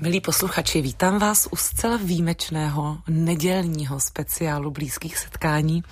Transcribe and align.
Milí 0.00 0.20
posluchači, 0.20 0.82
vítám 0.82 1.18
vás 1.18 1.48
u 1.50 1.56
zcela 1.56 1.96
výjimečného 1.96 2.98
nedělního 3.08 4.00
speciálu 4.00 4.70
blízkých 4.70 5.18
setkání. 5.18 5.82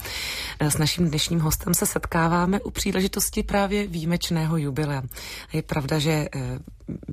S 0.61 0.79
naším 0.79 1.09
dnešním 1.09 1.41
hostem 1.41 1.75
se 1.75 1.87
setkáváme 1.87 2.61
u 2.61 2.71
příležitosti 2.71 3.43
právě 3.43 3.87
výjimečného 3.87 4.57
jubilea. 4.57 5.03
Je 5.53 5.63
pravda, 5.63 5.99
že 5.99 6.11
eh, 6.11 6.29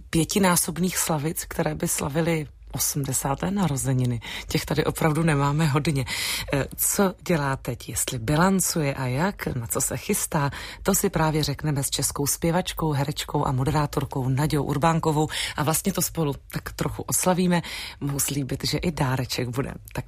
pětinásobných 0.09 0.97
slavic, 0.97 1.45
které 1.45 1.75
by 1.75 1.87
slavili 1.87 2.47
80. 2.71 3.41
narozeniny. 3.49 4.21
Těch 4.47 4.65
tady 4.65 4.85
opravdu 4.85 5.23
nemáme 5.23 5.65
hodně. 5.67 6.05
E, 6.53 6.65
co 6.75 7.13
dělá 7.27 7.55
teď, 7.55 7.89
jestli 7.89 8.19
bilancuje 8.19 8.93
a 8.93 9.05
jak, 9.05 9.47
na 9.47 9.67
co 9.67 9.81
se 9.81 9.97
chystá, 9.97 10.49
to 10.83 10.95
si 10.95 11.09
právě 11.09 11.43
řekneme 11.43 11.83
s 11.83 11.89
českou 11.89 12.27
zpěvačkou, 12.27 12.91
herečkou 12.91 13.47
a 13.47 13.51
moderátorkou 13.51 14.29
Nadějou 14.29 14.63
Urbánkovou 14.63 15.27
a 15.55 15.63
vlastně 15.63 15.93
to 15.93 16.01
spolu 16.01 16.33
tak 16.51 16.71
trochu 16.73 17.03
oslavíme. 17.03 17.61
Mohu 17.99 18.19
slíbit, 18.19 18.63
že 18.63 18.77
i 18.77 18.91
dáreček 18.91 19.49
bude. 19.49 19.73
Tak 19.93 20.05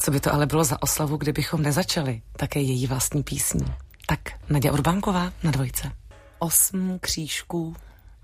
co 0.00 0.10
by 0.10 0.20
to 0.20 0.34
ale 0.34 0.46
bylo 0.46 0.64
za 0.64 0.82
oslavu, 0.82 1.16
kdybychom 1.16 1.62
nezačali 1.62 2.22
také 2.36 2.60
její 2.60 2.86
vlastní 2.86 3.22
písní. 3.22 3.74
Tak 4.06 4.20
Naděja 4.48 4.72
Urbánková 4.72 5.32
na 5.42 5.50
dvojce. 5.50 5.92
Osm 6.38 6.98
křížků 7.00 7.76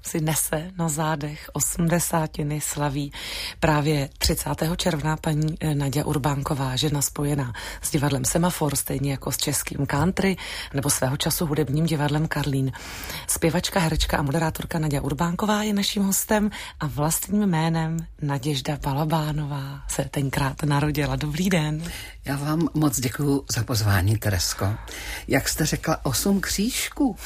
si 0.02 0.20
nese 0.20 0.70
na 0.78 0.88
zádech 0.88 1.50
osmdesátiny 1.52 2.60
slaví 2.60 3.12
právě 3.60 4.08
30. 4.18 4.50
června 4.76 5.16
paní 5.16 5.54
eh, 5.60 5.74
Nadia 5.74 6.04
Urbánková, 6.04 6.76
žena 6.76 7.02
spojená 7.02 7.52
s 7.82 7.90
divadlem 7.90 8.24
Semafor, 8.24 8.76
stejně 8.76 9.10
jako 9.10 9.32
s 9.32 9.36
českým 9.36 9.86
country 9.86 10.36
nebo 10.74 10.90
svého 10.90 11.16
času 11.16 11.46
hudebním 11.46 11.86
divadlem 11.86 12.28
Karlín. 12.28 12.72
Zpěvačka, 13.26 13.80
herečka 13.80 14.18
a 14.18 14.22
moderátorka 14.22 14.78
Nadia 14.78 15.02
Urbánková 15.02 15.62
je 15.62 15.72
naším 15.72 16.02
hostem 16.02 16.50
a 16.80 16.86
vlastním 16.86 17.46
jménem 17.46 17.96
Naděžda 18.22 18.78
Balabánová 18.82 19.82
se 19.88 20.04
tenkrát 20.04 20.62
narodila. 20.62 21.16
Dobrý 21.16 21.50
den. 21.50 21.82
Já 22.30 22.36
vám 22.36 22.68
moc 22.74 23.00
děkuji 23.00 23.44
za 23.52 23.64
pozvání, 23.64 24.18
Teresko. 24.18 24.74
Jak 25.28 25.48
jste 25.48 25.66
řekla, 25.66 26.06
osm 26.06 26.40
křížků, 26.40 27.16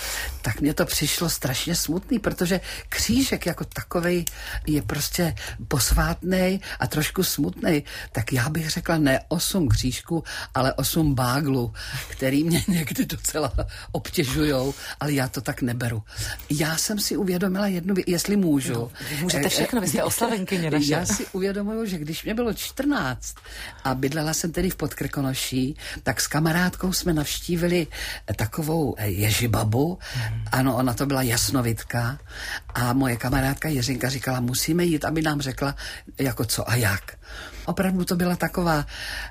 tak 0.42 0.60
mně 0.60 0.74
to 0.74 0.84
přišlo 0.84 1.30
strašně 1.30 1.74
smutný, 1.74 2.18
protože 2.18 2.60
křížek 2.88 3.46
jako 3.46 3.64
takový 3.64 4.24
je 4.66 4.82
prostě 4.82 5.34
posvátný 5.68 6.60
a 6.80 6.86
trošku 6.86 7.22
smutný. 7.22 7.84
Tak 8.12 8.32
já 8.32 8.48
bych 8.48 8.70
řekla 8.70 8.98
ne 8.98 9.20
osm 9.28 9.68
křížků, 9.68 10.24
ale 10.54 10.72
osm 10.72 11.14
báglů, 11.14 11.72
který 12.08 12.44
mě 12.44 12.64
někdy 12.68 13.06
docela 13.06 13.52
obtěžují, 13.92 14.72
ale 15.00 15.12
já 15.12 15.28
to 15.28 15.40
tak 15.40 15.62
neberu. 15.62 16.02
Já 16.50 16.76
jsem 16.76 16.98
si 16.98 17.16
uvědomila 17.16 17.66
jednu 17.66 17.94
věc, 17.94 18.08
jestli 18.08 18.36
můžu. 18.36 18.72
No, 18.72 18.90
můžete 19.20 19.48
všechno, 19.48 19.80
vy 19.80 19.88
jste 19.88 20.04
oslavenkyně 20.04 20.70
naše. 20.70 20.92
Já 20.92 21.06
si 21.06 21.26
uvědomuju, 21.32 21.86
že 21.86 21.98
když 21.98 22.24
mě 22.24 22.34
bylo 22.34 22.54
14 22.54 23.34
a 23.84 23.94
bydlela 23.94 24.34
jsem 24.34 24.52
tedy 24.52 24.70
v 24.70 24.76
Podkrkonoší, 24.94 25.76
tak 26.02 26.20
s 26.20 26.26
kamarádkou 26.26 26.92
jsme 26.92 27.12
navštívili 27.12 27.86
takovou 28.36 28.94
ježibabu. 29.02 29.98
Hmm. 30.14 30.44
Ano, 30.52 30.76
ona 30.76 30.94
to 30.94 31.06
byla 31.06 31.22
jasnovitka 31.22 32.18
a 32.74 32.92
moje 32.92 33.16
kamarádka 33.16 33.68
Jiřinka 33.68 34.08
říkala, 34.08 34.40
musíme 34.40 34.84
jít, 34.84 35.04
aby 35.04 35.22
nám 35.22 35.40
řekla, 35.40 35.74
jako 36.18 36.44
co 36.44 36.70
a 36.70 36.74
jak. 36.74 37.18
Opravdu 37.66 38.04
to 38.04 38.16
byla 38.16 38.36
taková 38.36 38.86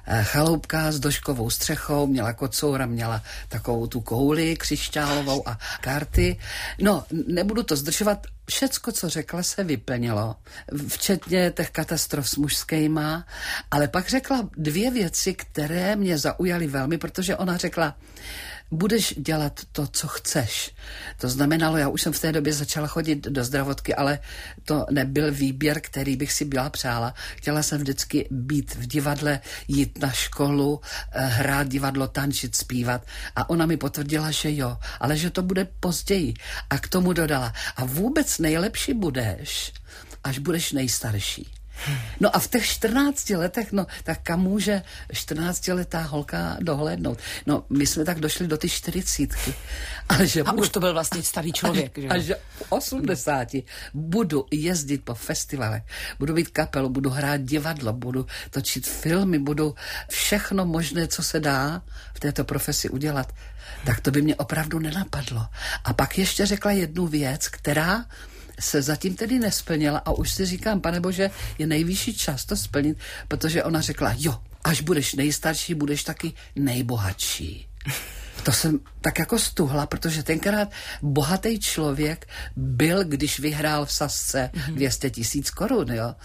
eh, 0.05 0.23
chaloupka 0.23 0.91
s 0.91 0.99
doškovou 0.99 1.49
střechou, 1.49 2.07
měla 2.07 2.33
kocoura, 2.33 2.85
měla 2.85 3.21
takovou 3.49 3.87
tu 3.87 4.01
kouli 4.01 4.55
křišťálovou 4.55 5.47
a 5.49 5.57
karty. 5.81 6.39
No, 6.81 7.03
nebudu 7.27 7.63
to 7.63 7.75
zdržovat, 7.75 8.27
všecko, 8.49 8.91
co 8.91 9.09
řekla, 9.09 9.43
se 9.43 9.63
vyplnilo, 9.63 10.35
včetně 10.87 11.51
těch 11.55 11.69
katastrof 11.69 12.29
s 12.29 12.35
mužskýma, 12.35 13.25
ale 13.71 13.87
pak 13.87 14.09
řekla 14.09 14.49
dvě 14.57 14.91
věci, 14.91 15.33
které 15.33 15.95
mě 15.95 16.17
zaujaly 16.17 16.67
velmi, 16.67 16.97
protože 16.97 17.35
ona 17.35 17.57
řekla, 17.57 17.95
budeš 18.73 19.13
dělat 19.17 19.61
to, 19.71 19.87
co 19.87 20.07
chceš. 20.07 20.71
To 21.17 21.29
znamenalo, 21.29 21.77
já 21.77 21.87
už 21.87 22.01
jsem 22.01 22.13
v 22.13 22.19
té 22.19 22.31
době 22.31 22.53
začala 22.53 22.87
chodit 22.87 23.27
do 23.27 23.43
zdravotky, 23.43 23.95
ale 23.95 24.19
to 24.65 24.85
nebyl 24.91 25.31
výběr, 25.31 25.81
který 25.81 26.15
bych 26.15 26.31
si 26.31 26.45
byla 26.45 26.69
přála. 26.69 27.13
Chtěla 27.35 27.63
jsem 27.63 27.81
vždycky 27.81 28.27
být 28.31 28.75
v 28.75 28.87
divadle, 28.87 29.39
jít 29.67 29.99
na 29.99 30.11
školu, 30.11 30.81
eh, 31.11 31.25
hrát 31.25 31.67
divadlo, 31.67 32.07
tančit, 32.07 32.55
zpívat. 32.55 33.05
A 33.35 33.49
ona 33.49 33.65
mi 33.65 33.77
potvrdila, 33.77 34.31
že 34.31 34.55
jo, 34.55 34.77
ale 34.99 35.17
že 35.17 35.29
to 35.29 35.41
bude 35.41 35.67
později. 35.79 36.33
A 36.69 36.77
k 36.77 36.87
tomu 36.87 37.13
dodala, 37.13 37.53
a 37.75 37.85
vůbec 37.85 38.39
nejlepší 38.39 38.93
budeš, 38.93 39.73
až 40.23 40.39
budeš 40.39 40.71
nejstarší. 40.71 41.62
No 42.19 42.35
a 42.35 42.39
v 42.39 42.47
těch 42.47 42.65
14 42.65 43.29
letech, 43.29 43.71
no 43.71 43.85
tak 44.03 44.19
kam 44.23 44.39
může 44.39 44.81
14-letá 45.13 46.01
holka 46.01 46.57
dohlédnout? 46.59 47.19
No 47.45 47.63
my 47.69 47.87
jsme 47.87 48.05
tak 48.05 48.19
došli 48.19 48.47
do 48.47 48.57
ty 48.57 48.69
40. 48.69 49.29
Ale 50.09 50.27
že 50.27 50.41
a 50.41 50.51
budu, 50.51 50.61
už 50.61 50.69
to 50.69 50.79
byl 50.79 50.93
vlastně 50.93 51.23
starý 51.23 51.53
člověk. 51.53 51.97
A, 51.97 52.01
že? 52.01 52.07
a 52.07 52.17
že 52.17 52.35
v 52.35 52.71
80 52.71 53.47
budu 53.93 54.45
jezdit 54.51 55.05
po 55.05 55.13
festivalech, 55.13 55.83
budu 56.19 56.33
mít 56.33 56.49
kapelu, 56.49 56.89
budu 56.89 57.09
hrát 57.09 57.41
divadlo, 57.41 57.93
budu 57.93 58.25
točit 58.49 58.87
filmy, 58.87 59.39
budu 59.39 59.75
všechno 60.09 60.65
možné, 60.65 61.07
co 61.07 61.23
se 61.23 61.39
dá 61.39 61.81
v 62.13 62.19
této 62.19 62.43
profesi 62.43 62.89
udělat, 62.89 63.33
tak 63.85 63.99
to 63.99 64.11
by 64.11 64.21
mě 64.21 64.35
opravdu 64.35 64.79
nenapadlo. 64.79 65.45
A 65.83 65.93
pak 65.93 66.17
ještě 66.17 66.45
řekla 66.45 66.71
jednu 66.71 67.07
věc, 67.07 67.47
která 67.47 68.05
se 68.59 68.81
zatím 68.81 69.15
tedy 69.15 69.39
nesplnila 69.39 69.99
a 69.99 70.11
už 70.11 70.31
si 70.31 70.45
říkám, 70.45 70.81
pane 70.81 70.99
bože, 70.99 71.31
je 71.57 71.67
nejvyšší 71.67 72.13
čas 72.13 72.45
to 72.45 72.55
splnit, 72.55 72.97
protože 73.27 73.63
ona 73.63 73.81
řekla, 73.81 74.15
jo, 74.17 74.39
až 74.63 74.81
budeš 74.81 75.13
nejstarší, 75.13 75.73
budeš 75.73 76.03
taky 76.03 76.33
nejbohatší. 76.55 77.67
To 78.43 78.51
jsem 78.51 78.79
tak 79.01 79.19
jako 79.19 79.39
stuhla, 79.39 79.85
protože 79.85 80.23
tenkrát 80.23 80.71
bohatý 81.01 81.59
člověk 81.59 82.27
byl, 82.55 83.03
když 83.03 83.39
vyhrál 83.39 83.85
v 83.85 83.93
Sasce 83.93 84.49
200 84.67 85.07
mhm. 85.07 85.13
tisíc 85.13 85.49
korun, 85.49 85.91
jo. 85.91 86.15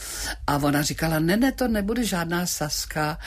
A 0.46 0.56
ona 0.56 0.82
říkala, 0.82 1.18
ne, 1.18 1.36
ne, 1.36 1.52
to 1.52 1.68
nebude 1.68 2.04
žádná 2.04 2.46
Saska, 2.46 3.18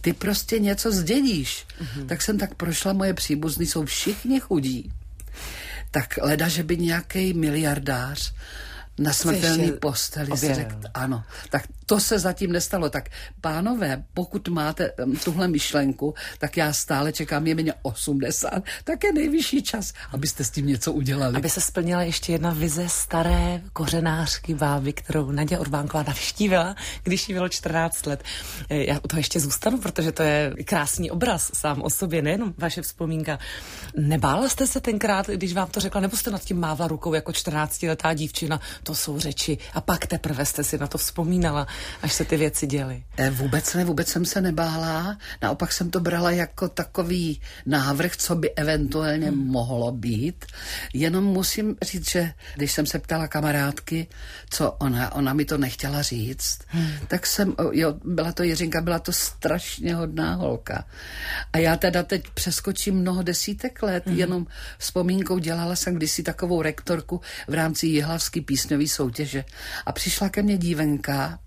ty 0.00 0.12
prostě 0.12 0.58
něco 0.58 0.92
zdědíš. 0.92 1.66
Mm-hmm. 1.82 2.06
Tak 2.06 2.22
jsem 2.22 2.38
tak 2.38 2.54
prošla, 2.54 2.92
moje 2.92 3.14
příbuzní 3.14 3.66
jsou 3.66 3.84
všichni 3.84 4.40
chudí 4.40 4.92
tak 5.90 6.18
leda, 6.22 6.48
že 6.48 6.62
by 6.62 6.76
nějaký 6.76 7.32
miliardář 7.34 8.32
na 9.00 9.12
smrtelný 9.12 9.72
posteli 9.72 10.30
řekl, 10.36 10.76
ano. 10.94 11.22
Tak 11.50 11.62
to 11.86 12.00
se 12.00 12.18
zatím 12.18 12.52
nestalo. 12.52 12.90
Tak 12.90 13.08
pánové, 13.40 14.04
pokud 14.14 14.48
máte 14.48 14.92
um, 14.92 15.16
tuhle 15.16 15.48
myšlenku, 15.48 16.14
tak 16.38 16.56
já 16.56 16.72
stále 16.72 17.12
čekám, 17.12 17.46
je 17.46 17.54
mě 17.54 17.74
80, 17.82 18.62
tak 18.84 19.04
je 19.04 19.12
nejvyšší 19.12 19.62
čas, 19.62 19.92
abyste 20.12 20.44
s 20.44 20.50
tím 20.50 20.66
něco 20.66 20.92
udělali. 20.92 21.36
Aby 21.36 21.50
se 21.50 21.60
splnila 21.60 22.02
ještě 22.02 22.32
jedna 22.32 22.50
vize 22.50 22.88
staré 22.88 23.62
kořenářky 23.72 24.54
báby, 24.54 24.92
kterou 24.92 25.30
Nadě 25.30 25.58
Orbánková 25.58 26.02
navštívila, 26.02 26.76
když 27.02 27.28
jí 27.28 27.34
bylo 27.34 27.48
14 27.48 28.06
let. 28.06 28.24
E, 28.68 28.84
já 28.84 29.00
u 29.04 29.08
toho 29.08 29.20
ještě 29.20 29.40
zůstanu, 29.40 29.78
protože 29.78 30.12
to 30.12 30.22
je 30.22 30.54
krásný 30.64 31.10
obraz 31.10 31.50
sám 31.54 31.82
o 31.82 31.90
sobě, 31.90 32.22
nejenom 32.22 32.54
vaše 32.58 32.82
vzpomínka. 32.82 33.38
Nebála 33.96 34.48
jste 34.48 34.66
se 34.66 34.80
tenkrát, 34.80 35.26
když 35.26 35.52
vám 35.52 35.68
to 35.68 35.80
řekla, 35.80 36.00
nebo 36.00 36.16
jste 36.16 36.30
nad 36.30 36.44
tím 36.44 36.60
mávla 36.60 36.88
rukou 36.88 37.14
jako 37.14 37.32
14-letá 37.32 38.14
dívčina, 38.14 38.60
to 38.82 38.89
jsou 38.94 39.18
řeči 39.18 39.58
a 39.74 39.80
pak 39.80 40.06
teprve 40.06 40.46
jste 40.46 40.64
si 40.64 40.78
na 40.78 40.86
to 40.86 40.98
vzpomínala, 40.98 41.66
až 42.02 42.12
se 42.12 42.24
ty 42.24 42.36
věci 42.36 42.66
děly. 42.66 43.04
E, 43.16 43.30
vůbec 43.30 43.74
ne, 43.74 43.84
vůbec 43.84 44.08
jsem 44.08 44.24
se 44.24 44.40
nebála, 44.40 45.16
naopak 45.42 45.72
jsem 45.72 45.90
to 45.90 46.00
brala 46.00 46.30
jako 46.30 46.68
takový 46.68 47.40
návrh, 47.66 48.16
co 48.16 48.34
by 48.34 48.50
eventuálně 48.54 49.28
hmm. 49.28 49.46
mohlo 49.46 49.92
být. 49.92 50.44
Jenom 50.94 51.24
musím 51.24 51.76
říct, 51.82 52.10
že 52.10 52.32
když 52.56 52.72
jsem 52.72 52.86
se 52.86 52.98
ptala 52.98 53.28
kamarádky, 53.28 54.06
co 54.50 54.72
ona, 54.72 55.14
ona 55.14 55.32
mi 55.32 55.44
to 55.44 55.58
nechtěla 55.58 56.02
říct, 56.02 56.58
hmm. 56.66 56.92
tak 57.08 57.26
jsem, 57.26 57.54
jo, 57.72 57.94
byla 58.04 58.32
to 58.32 58.42
Jiřinka, 58.42 58.80
byla 58.80 58.98
to 58.98 59.12
strašně 59.12 59.94
hodná 59.94 60.34
holka. 60.34 60.84
A 61.52 61.58
já 61.58 61.76
teda 61.76 62.02
teď 62.02 62.24
přeskočím 62.34 62.94
mnoho 62.94 63.22
desítek 63.22 63.82
let, 63.82 64.06
hmm. 64.06 64.18
jenom 64.18 64.46
vzpomínkou 64.78 65.38
dělala 65.38 65.76
jsem 65.76 65.94
kdysi 65.94 66.22
takovou 66.22 66.62
rektorku 66.62 67.20
v 67.48 67.54
rámci 67.54 67.86
Jihlavský 67.86 68.40
písňový 68.40 68.69
výběrový 68.70 68.88
soutěže. 68.88 69.44
A 69.86 69.92
přišla 69.92 70.28
ke 70.28 70.42
mně 70.42 70.58
dívenka, 70.58 71.38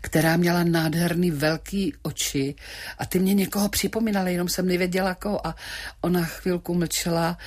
která 0.00 0.36
měla 0.36 0.64
nádherný 0.64 1.30
velký 1.30 1.94
oči 2.02 2.54
a 2.98 3.06
ty 3.06 3.18
mě 3.18 3.34
někoho 3.34 3.68
připomínaly, 3.68 4.32
jenom 4.32 4.48
jsem 4.48 4.66
nevěděla 4.66 5.14
koho 5.14 5.46
a 5.46 5.54
ona 6.00 6.24
chvilku 6.24 6.74
mlčela, 6.74 7.38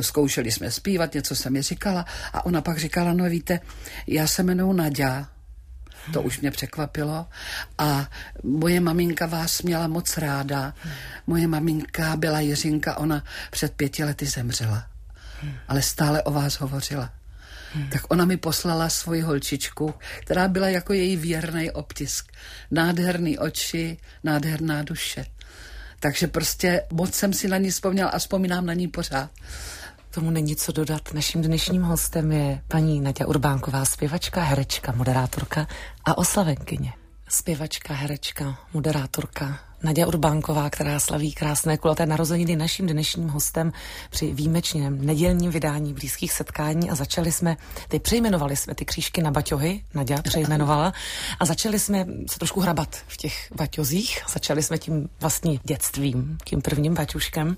zkoušeli 0.00 0.52
jsme 0.52 0.70
zpívat, 0.70 1.14
něco 1.14 1.34
jsem 1.34 1.52
mi 1.52 1.62
říkala 1.62 2.04
a 2.32 2.46
ona 2.46 2.60
pak 2.60 2.78
říkala, 2.78 3.12
no 3.12 3.24
víte, 3.24 3.60
já 4.06 4.26
se 4.26 4.42
jmenuji 4.42 4.72
Nadia, 4.72 5.28
to 6.12 6.22
už 6.22 6.40
mě 6.40 6.50
překvapilo. 6.50 7.26
A 7.78 8.08
moje 8.42 8.80
maminka 8.80 9.26
vás 9.26 9.62
měla 9.62 9.88
moc 9.88 10.18
ráda. 10.18 10.74
Moje 11.26 11.48
maminka 11.48 12.16
byla 12.16 12.40
Jiřinka, 12.40 12.98
ona 12.98 13.24
před 13.50 13.72
pěti 13.72 14.04
lety 14.04 14.26
zemřela. 14.26 14.86
Ale 15.68 15.82
stále 15.82 16.22
o 16.22 16.30
vás 16.30 16.60
hovořila. 16.60 17.23
Tak 17.92 18.02
ona 18.08 18.24
mi 18.24 18.36
poslala 18.36 18.88
svoji 18.88 19.20
holčičku, 19.20 19.94
která 20.20 20.48
byla 20.48 20.68
jako 20.68 20.92
její 20.92 21.16
věrný 21.16 21.70
obtisk. 21.70 22.32
Nádherný 22.70 23.38
oči, 23.38 23.96
nádherná 24.24 24.82
duše. 24.82 25.26
Takže 26.00 26.26
prostě 26.26 26.82
moc 26.92 27.14
jsem 27.14 27.32
si 27.32 27.48
na 27.48 27.56
ní 27.56 27.70
vzpomněl 27.70 28.10
a 28.12 28.18
vzpomínám 28.18 28.66
na 28.66 28.74
ní 28.74 28.88
pořád. 28.88 29.30
Tomu 30.10 30.30
není 30.30 30.56
co 30.56 30.72
dodat. 30.72 31.14
Naším 31.14 31.42
dnešním 31.42 31.82
hostem 31.82 32.32
je 32.32 32.62
paní 32.68 33.00
Nadia 33.00 33.26
Urbánková, 33.26 33.84
zpěvačka, 33.84 34.42
herečka, 34.42 34.92
moderátorka 34.92 35.66
a 36.04 36.18
oslavenkyně. 36.18 36.92
Zpěvačka, 37.28 37.94
herečka, 37.94 38.58
moderátorka, 38.72 39.58
Nadia 39.84 40.06
Urbánková, 40.06 40.70
která 40.70 41.00
slaví 41.00 41.32
krásné 41.32 41.78
kulaté 41.78 42.06
narozeniny 42.06 42.56
naším 42.56 42.86
dnešním 42.86 43.28
hostem 43.28 43.72
při 44.10 44.32
výjimečném 44.32 45.06
nedělním 45.06 45.50
vydání 45.50 45.94
blízkých 45.94 46.32
setkání 46.32 46.90
a 46.90 46.94
začali 46.94 47.32
jsme, 47.32 47.56
ty 47.88 47.98
přejmenovali 47.98 48.56
jsme 48.56 48.74
ty 48.74 48.84
křížky 48.84 49.22
na 49.22 49.30
baťohy, 49.30 49.84
Nadia 49.94 50.22
přejmenovala 50.22 50.92
a 51.40 51.44
začali 51.44 51.78
jsme 51.78 52.06
se 52.30 52.38
trošku 52.38 52.60
hrabat 52.60 52.96
v 53.06 53.16
těch 53.16 53.52
baťozích, 53.56 54.22
začali 54.32 54.62
jsme 54.62 54.78
tím 54.78 55.08
vlastní 55.20 55.60
dětstvím, 55.64 56.38
tím 56.44 56.62
prvním 56.62 56.94
baťuškem. 56.94 57.56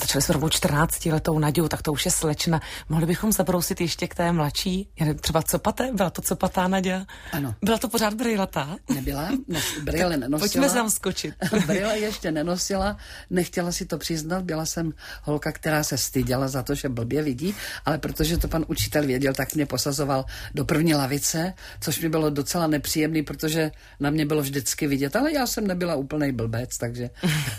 Začali 0.00 0.22
jsme 0.22 0.32
rovnou 0.32 0.48
14 0.48 1.06
letou 1.06 1.38
Nadějou, 1.38 1.68
tak 1.68 1.82
to 1.82 1.92
už 1.92 2.04
je 2.04 2.10
slečna. 2.10 2.60
Mohli 2.88 3.06
bychom 3.06 3.32
zabrousit 3.32 3.80
ještě 3.80 4.06
k 4.06 4.14
té 4.14 4.32
mladší, 4.32 4.88
třeba 5.20 5.42
copate? 5.42 5.90
Byla 5.92 6.10
to 6.10 6.22
copatá 6.22 6.68
Nadia? 6.68 7.04
Ano. 7.32 7.54
Byla 7.62 7.78
to 7.78 7.88
pořád 7.88 8.14
brýlatá? 8.14 8.76
Nebyla, 8.94 9.28
ne, 9.48 9.60
brýle 9.82 10.16
nenosila. 10.16 10.38
Pojďme 10.38 10.70
tam 10.70 10.90
skočit. 10.90 11.34
Brýle 11.60 11.98
ještě 11.98 12.32
nenosila, 12.32 12.96
nechtěla 13.30 13.72
si 13.72 13.86
to 13.86 13.98
přiznat, 13.98 14.44
byla 14.44 14.66
jsem 14.66 14.92
holka, 15.22 15.52
která 15.52 15.84
se 15.84 15.98
styděla 15.98 16.48
za 16.48 16.62
to, 16.62 16.74
že 16.74 16.88
blbě 16.88 17.22
vidí, 17.22 17.54
ale 17.84 17.98
protože 17.98 18.38
to 18.38 18.48
pan 18.48 18.64
učitel 18.68 19.06
věděl, 19.06 19.34
tak 19.34 19.54
mě 19.54 19.66
posazoval 19.66 20.24
do 20.54 20.64
první 20.64 20.94
lavice, 20.94 21.54
což 21.80 22.00
mi 22.00 22.08
bylo 22.08 22.30
docela 22.30 22.66
nepříjemný, 22.66 23.22
protože 23.22 23.70
na 24.00 24.10
mě 24.10 24.26
bylo 24.26 24.42
vždycky 24.42 24.86
vidět, 24.86 25.16
ale 25.16 25.32
já 25.32 25.46
jsem 25.46 25.66
nebyla 25.66 25.94
úplný 25.94 26.32
blbec, 26.32 26.78
takže 26.78 27.10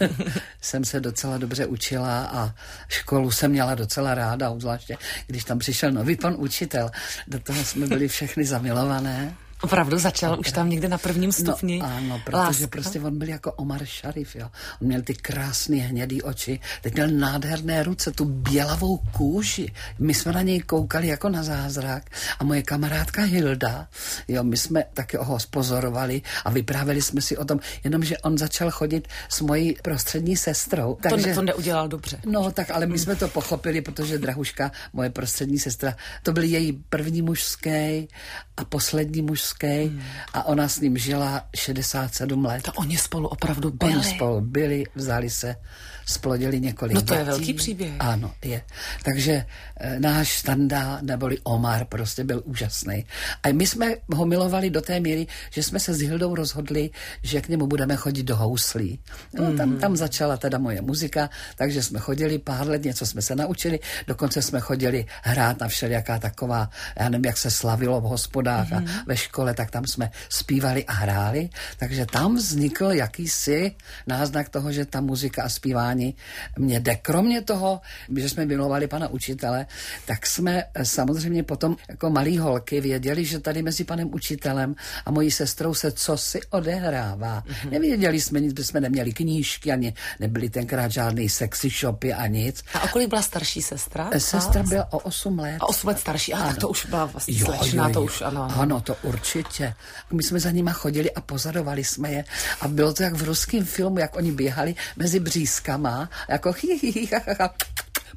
jsem 0.62 0.86
se 0.86 1.00
docela 1.00 1.38
dobře 1.38 1.66
učila 1.66 2.26
a 2.26 2.56
školu 2.88 3.32
jsem 3.32 3.52
měla 3.52 3.76
docela 3.76 4.16
ráda, 4.16 4.54
zvláště 4.58 4.98
když 5.28 5.44
tam 5.44 5.60
přišel 5.60 5.92
nový 5.92 6.16
pan 6.16 6.36
učitel. 6.38 6.92
Do 7.28 7.40
toho 7.40 7.66
jsme 7.66 7.88
byli 7.88 8.08
všechny 8.08 8.46
zamilované. 8.46 9.36
Opravdu 9.62 9.98
začal 9.98 10.40
už 10.40 10.52
tam 10.52 10.70
někde 10.70 10.88
na 10.88 10.98
prvním 10.98 11.32
stupni. 11.32 11.80
No, 11.80 11.86
ano, 11.86 12.22
protože 12.26 12.38
láska. 12.38 12.68
prostě 12.68 13.02
on 13.02 13.18
byl 13.18 13.30
jako 13.30 13.52
Omar 13.52 13.86
Sharif, 13.86 14.36
jo. 14.36 14.50
On 14.82 14.88
měl 14.88 15.02
ty 15.02 15.14
krásné 15.14 15.78
hnědé 15.78 16.16
oči, 16.24 16.60
teď 16.82 16.94
měl 16.94 17.08
nádherné 17.08 17.84
ruce, 17.84 18.12
tu 18.12 18.26
bělavou 18.26 18.98
kůži. 18.98 19.72
My 20.00 20.14
jsme 20.14 20.32
na 20.32 20.42
něj 20.42 20.60
koukali 20.60 21.08
jako 21.08 21.30
na 21.30 21.44
zázrak 21.44 22.04
a 22.40 22.44
moje 22.44 22.64
kamarádka 22.64 23.22
Hilda, 23.22 23.88
jo, 24.28 24.44
my 24.44 24.58
jsme 24.58 24.84
taky 24.94 25.18
ho 25.18 25.40
spozorovali 25.40 26.22
a 26.46 26.50
vyprávěli 26.50 27.02
jsme 27.02 27.22
si 27.22 27.38
o 27.38 27.46
tom, 27.46 27.60
jenomže 27.84 28.18
on 28.18 28.38
začal 28.38 28.72
chodit 28.72 29.08
s 29.30 29.42
mojí 29.42 29.78
prostřední 29.84 30.38
sestrou. 30.38 30.98
Takže, 31.02 31.18
to, 31.18 31.28
ne, 31.28 31.36
to 31.36 31.42
neudělal 31.42 31.88
dobře. 31.88 32.20
No, 32.26 32.52
tak 32.52 32.72
ale 32.72 32.86
my 32.86 33.00
jsme 33.00 33.16
to 33.16 33.28
pochopili, 33.28 33.82
protože 33.82 34.18
Drahuška, 34.18 34.72
moje 34.94 35.10
prostřední 35.10 35.60
sestra, 35.60 35.96
to 36.24 36.34
byl 36.34 36.44
její 36.44 36.74
první 36.74 37.22
mužský 37.22 38.08
a 38.58 38.66
poslední 38.70 39.22
mužský 39.22 39.45
Ruský 39.46 39.86
hmm. 39.86 40.02
a 40.34 40.44
ona 40.44 40.68
s 40.68 40.80
ním 40.80 40.98
žila 40.98 41.46
67 41.56 42.46
let. 42.46 42.64
To 42.64 42.72
oni 42.72 42.98
spolu 42.98 43.28
opravdu 43.28 43.72
byli. 43.72 43.94
Oni 43.94 44.04
spolu 44.04 44.42
byli, 44.42 44.84
vzali 44.96 45.30
se 45.30 45.56
splodili 46.06 46.60
několik 46.60 46.96
No 46.96 47.02
to 47.02 47.14
dětí. 47.14 47.20
je 47.20 47.26
velký 47.26 47.54
příběh. 47.54 47.92
Ano, 48.00 48.34
je. 48.44 48.62
Takže 49.04 49.46
e, 49.80 50.00
náš 50.00 50.38
standa, 50.40 51.00
neboli 51.02 51.38
Omar, 51.44 51.86
prostě 51.86 52.24
byl 52.24 52.42
úžasný. 52.46 53.06
A 53.44 53.54
my 53.54 53.68
jsme 53.68 53.96
ho 54.14 54.26
milovali 54.26 54.70
do 54.70 54.82
té 54.82 55.00
míry, 55.00 55.28
že 55.50 55.64
jsme 55.64 55.80
se 55.80 55.94
s 55.94 56.00
Hildou 56.00 56.36
rozhodli, 56.36 56.90
že 57.24 57.42
k 57.42 57.50
němu 57.50 57.68
budeme 57.68 57.96
chodit 57.96 58.24
do 58.24 58.36
houslí. 58.36 59.00
No, 59.34 59.44
mm. 59.52 59.58
tam, 59.58 59.78
tam 59.78 59.96
začala 59.96 60.38
teda 60.38 60.58
moje 60.58 60.82
muzika, 60.82 61.30
takže 61.56 61.84
jsme 61.84 62.00
chodili 62.00 62.40
pár 62.40 62.68
let, 62.68 62.84
něco 62.84 63.06
jsme 63.06 63.22
se 63.22 63.36
naučili, 63.36 63.80
dokonce 64.08 64.42
jsme 64.42 64.60
chodili 64.60 65.06
hrát 65.24 65.60
na 65.60 65.68
všelijaká 65.68 66.20
taková, 66.20 66.70
já 67.00 67.10
nevím, 67.10 67.26
jak 67.26 67.38
se 67.38 67.52
slavilo 67.52 68.02
v 68.02 68.04
hospodách 68.04 68.70
mm. 68.70 68.78
a 68.78 68.80
mhm. 68.80 68.90
ve 69.08 69.16
škole, 69.36 69.54
tak 69.54 69.72
tam 69.72 69.84
jsme 69.84 70.12
zpívali 70.30 70.86
a 70.86 70.94
hráli, 70.94 71.50
takže 71.78 72.06
tam 72.08 72.36
vznikl 72.40 72.96
jakýsi 72.96 73.76
náznak 74.08 74.50
toho, 74.50 74.72
že 74.72 74.86
ta 74.88 75.02
muzika 75.02 75.44
a 75.44 75.50
zpívání 75.50 76.16
mě 76.56 76.80
jde. 76.80 76.96
Kromě 76.96 77.42
toho, 77.42 77.82
že 78.16 78.30
jsme 78.30 78.46
vymilovali 78.46 78.88
pana 78.88 79.08
učitele, 79.12 79.68
tak 80.08 80.24
jsme 80.24 80.64
samozřejmě 80.84 81.44
potom 81.44 81.76
jako 81.90 82.10
malí 82.10 82.38
holky 82.38 82.82
věděli, 82.82 83.26
že 83.26 83.40
tady 83.44 83.60
mezi 83.60 83.84
panem 83.84 84.08
učitelem 84.14 84.76
a 85.06 85.12
mojí 85.12 85.32
sestrou 85.32 85.74
se 85.74 85.92
co 85.92 86.18
si 86.18 86.40
odehrává. 86.56 87.44
Mm-hmm. 87.44 87.72
Nevěděli 87.72 88.22
jsme 88.22 88.40
nic, 88.40 88.56
jsme 88.56 88.80
neměli 88.80 89.12
knížky, 89.12 89.72
ani 89.72 89.94
nebyly 90.20 90.50
tenkrát 90.50 90.92
žádný 90.92 91.28
sexy 91.30 91.68
shopy 91.70 92.14
a 92.14 92.28
nic. 92.28 92.64
A 92.74 92.84
o 92.84 92.88
kolik 92.88 93.10
byla 93.10 93.22
starší 93.22 93.62
sestra? 93.62 94.10
Sestra 94.18 94.64
byla 94.64 94.88
o 94.94 95.12
8 95.12 95.40
let. 95.40 95.58
A 95.60 95.68
8 95.68 95.88
let 95.88 96.00
starší, 96.00 96.34
a 96.34 96.40
tak 96.40 96.58
to 96.58 96.70
už 96.70 96.86
byla 96.86 97.06
vlastně 97.06 97.34
jo, 97.38 97.46
slečna, 97.46 97.84
jo, 97.84 97.90
jo. 97.90 97.94
to 97.94 98.02
už 98.04 98.22
ano, 98.22 98.44
ano. 98.44 98.62
Ano, 98.62 98.82
to 98.82 98.96
určitě. 99.02 99.25
My 100.14 100.24
jsme 100.24 100.40
za 100.40 100.52
nima 100.52 100.72
chodili 100.72 101.12
a 101.12 101.22
pozorovali 101.22 101.84
jsme 101.84 102.12
je 102.12 102.24
a 102.62 102.68
bylo 102.68 102.94
to 102.94 103.04
jak 103.04 103.14
v 103.14 103.24
ruském 103.24 103.66
filmu, 103.66 104.00
jak 104.00 104.16
oni 104.16 104.32
běhali 104.32 104.76
mezi 104.96 105.20
břízkama 105.20 106.10
jako 106.30 106.52
hi, 106.52 106.92
hi, 106.92 107.06
ha, 107.06 107.22
ha, 107.28 107.34
ha, 107.40 107.54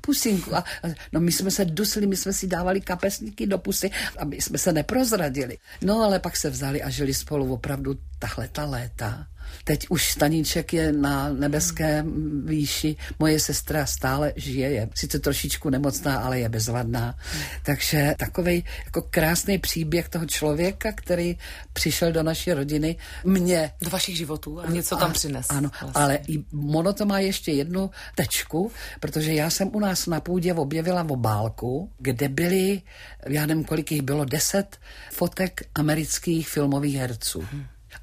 pusinku. 0.01 0.57
A, 0.57 0.65
no 1.13 1.21
my 1.21 1.33
jsme 1.33 1.51
se 1.51 1.65
dusili, 1.65 2.07
my 2.07 2.17
jsme 2.17 2.33
si 2.33 2.47
dávali 2.47 2.81
kapesníky 2.81 3.47
do 3.47 3.59
pusy, 3.59 3.91
aby 4.19 4.41
jsme 4.41 4.59
se 4.59 4.73
neprozradili. 4.73 5.59
No 5.83 6.03
ale 6.03 6.19
pak 6.19 6.37
se 6.37 6.51
vzali 6.51 6.83
a 6.83 6.91
žili 6.91 7.15
spolu 7.15 7.53
opravdu 7.53 7.99
tahle 8.19 8.49
ta 8.49 8.65
léta. 8.65 9.27
Teď 9.65 9.87
už 9.89 10.13
Staníček 10.13 10.73
je 10.73 10.93
na 10.93 11.33
nebeské 11.33 12.05
výši, 12.45 12.97
moje 13.19 13.41
sestra 13.41 13.87
stále 13.87 14.33
žije, 14.37 14.71
je 14.71 14.89
sice 14.95 15.19
trošičku 15.19 15.71
nemocná, 15.71 16.19
ale 16.19 16.41
je 16.41 16.49
bezvadná. 16.49 17.15
Takže 17.63 18.15
takový 18.19 18.65
jako 18.85 19.03
krásný 19.03 19.59
příběh 19.59 20.09
toho 20.09 20.27
člověka, 20.27 20.93
který 20.93 21.37
přišel 21.73 22.13
do 22.13 22.23
naší 22.23 22.53
rodiny, 22.53 22.97
mě... 23.25 23.73
Do 23.81 23.91
vašich 23.91 24.17
životů 24.17 24.61
a 24.61 24.71
něco 24.71 24.97
tam 24.97 25.13
přines. 25.13 25.47
Ano, 25.49 25.71
vlastně. 25.83 26.03
ale 26.03 26.19
i 26.29 26.45
Mono 26.53 26.93
to 26.93 27.07
má 27.07 27.19
ještě 27.19 27.53
jednu 27.53 27.91
tečku, 28.15 28.73
protože 29.01 29.35
já 29.35 29.51
jsem 29.51 29.71
u 29.73 29.81
nás 29.81 30.07
na 30.07 30.21
půdě 30.21 30.55
objevila 30.55 31.07
obálku, 31.09 31.93
kde 31.99 32.29
byly, 32.29 32.83
já 33.27 33.47
nevím, 33.47 33.65
kolik 33.65 33.93
jich 33.93 34.03
bylo, 34.03 34.25
deset 34.25 34.79
fotek 35.13 35.61
amerických 35.75 36.49
filmových 36.49 36.97
herců. 36.97 37.45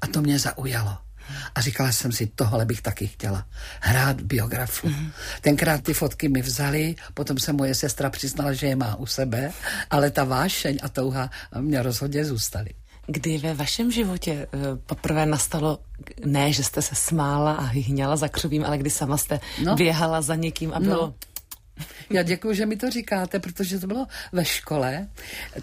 A 0.00 0.06
to 0.06 0.22
mě 0.22 0.38
zaujalo. 0.38 1.05
A 1.54 1.60
říkala 1.60 1.92
jsem 1.92 2.12
si, 2.12 2.26
tohle 2.26 2.64
bych 2.64 2.82
taky 2.82 3.06
chtěla. 3.06 3.46
Hrát 3.80 4.20
biografu. 4.20 4.88
Mm-hmm. 4.88 5.10
Tenkrát 5.40 5.82
ty 5.82 5.94
fotky 5.94 6.28
mi 6.28 6.42
vzali, 6.42 6.94
potom 7.14 7.38
se 7.38 7.52
moje 7.52 7.74
sestra 7.74 8.10
přiznala, 8.10 8.52
že 8.52 8.66
je 8.66 8.76
má 8.76 8.96
u 8.96 9.06
sebe, 9.06 9.52
ale 9.90 10.10
ta 10.10 10.24
vášeň 10.24 10.78
a 10.82 10.88
touha 10.88 11.30
mě 11.60 11.82
rozhodně 11.82 12.24
zůstaly. 12.24 12.70
Kdy 13.06 13.38
ve 13.38 13.54
vašem 13.54 13.90
životě 13.90 14.32
eh, 14.32 14.58
poprvé 14.86 15.26
nastalo, 15.26 15.78
ne, 16.24 16.52
že 16.52 16.64
jste 16.64 16.82
se 16.82 16.94
smála 16.94 17.52
a 17.52 17.64
hyhňala 17.64 18.16
za 18.16 18.28
křovím, 18.28 18.64
ale 18.64 18.78
kdy 18.78 18.90
sama 18.90 19.16
jste 19.16 19.40
no. 19.64 19.74
běhala 19.74 20.22
za 20.22 20.34
někým 20.34 20.72
a 20.72 20.80
bylo... 20.80 21.06
No 21.06 21.14
já 22.10 22.22
děkuji, 22.22 22.54
že 22.54 22.66
mi 22.66 22.76
to 22.76 22.90
říkáte, 22.90 23.38
protože 23.38 23.78
to 23.78 23.86
bylo 23.86 24.06
ve 24.32 24.44
škole. 24.44 25.08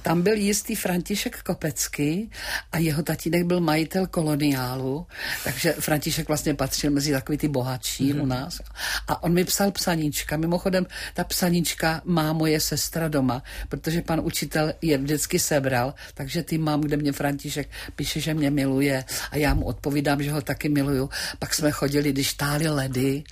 Tam 0.02 0.22
byl 0.22 0.38
jistý 0.38 0.76
František 0.76 1.44
Kopecký 1.44 2.32
a 2.72 2.78
jeho 2.78 3.04
tatínek 3.04 3.44
byl 3.44 3.60
majitel 3.60 4.08
koloniálu, 4.08 5.08
takže 5.44 5.74
František 5.74 6.28
vlastně 6.28 6.54
patřil 6.54 6.92
mezi 6.92 7.12
takový 7.12 7.38
ty 7.38 7.48
bohatší 7.48 8.14
mm. 8.14 8.22
u 8.22 8.26
nás. 8.26 8.62
A 9.08 9.24
on 9.24 9.34
mi 9.34 9.46
psal 9.46 9.72
psaníčka. 9.72 10.38
Mimochodem, 10.38 10.86
ta 11.14 11.24
psaníčka 11.24 12.02
má 12.06 12.34
moje 12.34 12.60
sestra 12.60 13.08
doma, 13.08 13.44
protože 13.70 14.02
pan 14.02 14.20
učitel 14.24 14.74
je 14.82 14.98
vždycky 14.98 15.40
sebral, 15.40 15.94
takže 16.14 16.44
ty 16.44 16.58
mám, 16.58 16.82
kde 16.82 16.98
mě 16.98 17.12
František 17.12 17.70
píše, 17.96 18.20
že 18.20 18.34
mě 18.34 18.52
miluje 18.52 19.06
a 19.32 19.38
já 19.38 19.54
mu 19.54 19.66
odpovídám, 19.66 20.24
že 20.24 20.32
ho 20.32 20.42
taky 20.42 20.70
miluju. 20.70 21.10
Pak 21.40 21.54
jsme 21.54 21.72
chodili, 21.72 22.12
když 22.12 22.34
tály 22.34 22.68
ledy 22.68 23.24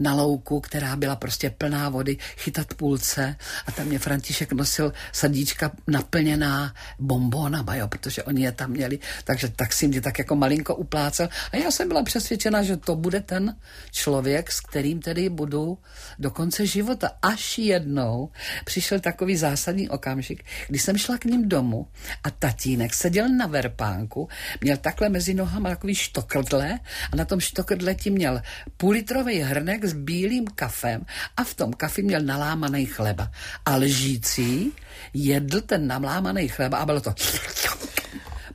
na 0.00 0.14
louku, 0.14 0.60
která 0.60 0.96
byla 0.96 1.16
prostě 1.16 1.50
plná 1.50 1.88
vody, 1.88 2.16
chytat 2.36 2.74
půlce. 2.74 3.36
A 3.66 3.72
tam 3.72 3.86
mě 3.86 3.98
František 3.98 4.52
nosil 4.52 4.92
sadíčka 5.12 5.70
naplněná 5.86 6.74
bombónama, 6.98 7.74
jo, 7.74 7.88
protože 7.88 8.22
oni 8.22 8.44
je 8.44 8.52
tam 8.52 8.70
měli, 8.70 8.98
takže 9.24 9.48
tak 9.48 9.72
si 9.72 9.88
mě 9.88 10.00
tak 10.00 10.18
jako 10.18 10.36
malinko 10.36 10.74
uplácel. 10.74 11.28
A 11.52 11.56
já 11.56 11.70
jsem 11.70 11.88
byla 11.88 12.02
přesvědčena, 12.02 12.62
že 12.62 12.76
to 12.76 12.96
bude 12.96 13.20
ten 13.20 13.56
člověk, 13.90 14.52
s 14.52 14.60
kterým 14.60 15.00
tedy 15.00 15.28
budu 15.28 15.78
do 16.18 16.30
konce 16.30 16.66
života. 16.66 17.10
Až 17.22 17.58
jednou 17.58 18.30
přišel 18.64 19.00
takový 19.00 19.36
zásadní 19.36 19.88
okamžik, 19.88 20.44
kdy 20.68 20.78
jsem 20.78 20.98
šla 20.98 21.18
k 21.18 21.24
ním 21.24 21.48
domů 21.48 21.86
a 22.24 22.30
tatínek 22.30 22.94
seděl 22.94 23.28
na 23.28 23.46
verpánku, 23.46 24.28
měl 24.60 24.76
takhle 24.76 25.08
mezi 25.08 25.34
nohama 25.34 25.68
takový 25.68 25.94
štokrdle 25.94 26.78
a 27.12 27.16
na 27.16 27.24
tom 27.24 27.40
štokrdle 27.40 27.94
ti 27.94 28.10
měl 28.10 28.42
půlitrový 28.76 29.40
hrnek 29.40 29.84
s 29.84 29.92
bílým 29.92 30.46
kafem 30.46 31.06
a 31.36 31.44
v 31.44 31.54
tom 31.54 31.72
kafi 31.72 32.02
měl 32.02 32.15
měl 32.18 32.36
nalámaný 32.36 32.86
chleba. 32.86 33.30
A 33.64 33.76
lžící 33.76 34.72
jedl 35.14 35.60
ten 35.60 35.86
nalámaný 35.86 36.48
chleba 36.48 36.78
a 36.78 36.86
bylo 36.86 37.00
to 37.00 37.14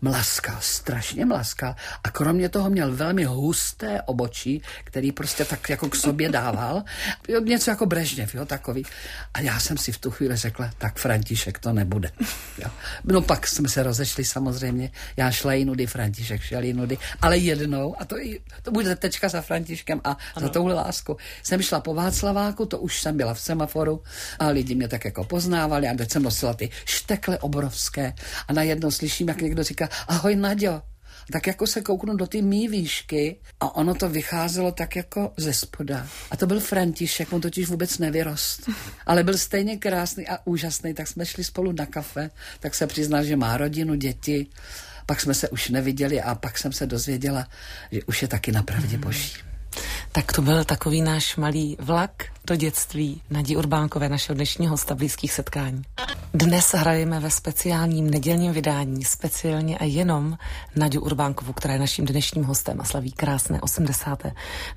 mlaskal, 0.02 0.58
strašně 0.60 1.26
mlaskal 1.26 1.76
a 2.04 2.12
kromě 2.12 2.50
toho 2.50 2.70
měl 2.70 2.96
velmi 2.96 3.24
husté 3.24 4.02
obočí, 4.02 4.62
který 4.84 5.12
prostě 5.12 5.46
tak 5.46 5.70
jako 5.70 5.90
k 5.90 5.96
sobě 5.96 6.30
dával. 6.30 6.84
Jo, 7.28 7.42
něco 7.42 7.72
jako 7.72 7.86
Brežněv, 7.86 8.36
jo, 8.36 8.46
takový. 8.46 8.86
A 9.34 9.42
já 9.42 9.60
jsem 9.60 9.78
si 9.78 9.92
v 9.92 9.98
tu 9.98 10.12
chvíli 10.12 10.36
řekla, 10.36 10.70
tak 10.78 10.98
František 10.98 11.60
to 11.60 11.74
nebude. 11.74 12.12
Jo. 12.58 12.72
No 13.04 13.22
pak 13.22 13.48
jsme 13.48 13.70
se 13.70 13.84
rozešli 13.84 14.26
samozřejmě. 14.26 14.92
Já 15.18 15.32
šla 15.32 15.54
jinudy, 15.54 15.88
František 15.88 16.42
šel 16.42 16.64
jinudy, 16.64 16.98
ale 17.22 17.38
jednou, 17.38 17.96
a 18.00 18.06
to, 18.06 18.16
to 18.62 18.72
bude 18.72 18.96
tečka 18.96 19.30
za 19.30 19.42
Františkem 19.42 20.02
a 20.04 20.10
ano. 20.10 20.48
za 20.48 20.50
touhle 20.50 20.74
lásku. 20.74 21.18
Jsem 21.44 21.62
šla 21.62 21.80
po 21.80 21.94
Václaváku, 21.94 22.66
to 22.66 22.80
už 22.80 23.02
jsem 23.02 23.18
byla 23.18 23.34
v 23.34 23.42
semaforu 23.42 24.04
a 24.40 24.48
lidi 24.48 24.76
mě 24.76 24.88
tak 24.88 25.06
jako 25.06 25.24
poznávali 25.24 25.88
a 25.88 25.94
teď 25.94 26.12
jsem 26.12 26.24
nosila 26.24 26.54
ty 26.54 26.70
štekle 26.86 27.38
obrovské 27.38 28.14
a 28.48 28.54
najednou 28.54 28.92
slyším, 28.92 29.28
jak 29.28 29.42
někdo 29.42 29.64
říká, 29.64 29.90
ahoj 30.08 30.36
Naďo. 30.36 30.82
Tak 31.32 31.48
jako 31.48 31.68
se 31.68 31.82
kouknu 31.82 32.16
do 32.16 32.28
ty 32.28 32.42
mý 32.42 32.68
výšky 32.68 33.40
a 33.60 33.76
ono 33.76 33.96
to 33.96 34.10
vycházelo 34.10 34.72
tak 34.72 34.96
jako 34.96 35.34
ze 35.38 35.54
spoda. 35.54 36.08
A 36.32 36.38
to 36.38 36.48
byl 36.48 36.60
František, 36.60 37.34
on 37.34 37.42
totiž 37.42 37.68
vůbec 37.68 37.98
nevyrost. 37.98 38.70
Ale 39.06 39.24
byl 39.24 39.38
stejně 39.38 39.78
krásný 39.78 40.28
a 40.28 40.40
úžasný, 40.46 40.94
tak 40.94 41.08
jsme 41.08 41.26
šli 41.26 41.44
spolu 41.44 41.72
na 41.72 41.86
kafe, 41.86 42.30
tak 42.60 42.76
se 42.76 42.88
přiznal, 42.88 43.24
že 43.24 43.36
má 43.36 43.58
rodinu, 43.58 43.96
děti. 43.96 44.48
Pak 45.06 45.22
jsme 45.22 45.34
se 45.34 45.50
už 45.50 45.70
neviděli 45.70 46.22
a 46.22 46.36
pak 46.36 46.58
jsem 46.58 46.72
se 46.74 46.86
dozvěděla, 46.86 47.48
že 47.92 48.04
už 48.04 48.22
je 48.22 48.28
taky 48.28 48.52
na 48.52 48.64
pravdě 48.64 48.98
boží. 48.98 49.34
Tak 50.12 50.32
to 50.32 50.42
byl 50.42 50.64
takový 50.64 51.02
náš 51.02 51.36
malý 51.36 51.78
vlak 51.80 52.12
do 52.46 52.56
dětství 52.56 53.22
Nadí 53.30 53.58
Urbánkové, 53.58 54.10
našeho 54.10 54.36
dnešního 54.36 54.72
hosta 54.72 54.96
blízkých 54.96 55.34
setkání. 55.34 55.82
Dnes 56.34 56.74
hrajeme 56.74 57.20
ve 57.20 57.32
speciálním 57.32 58.10
nedělním 58.10 58.52
vydání 58.52 59.04
speciálně 59.04 59.78
a 59.78 59.84
jenom 59.84 60.38
Naďu 60.76 61.02
Urbánkovu, 61.02 61.54
která 61.54 61.74
je 61.74 61.80
naším 61.80 62.06
dnešním 62.06 62.44
hostem 62.44 62.82
a 62.82 62.84
slaví 62.84 63.12
krásné 63.12 63.62
80. 63.62 64.24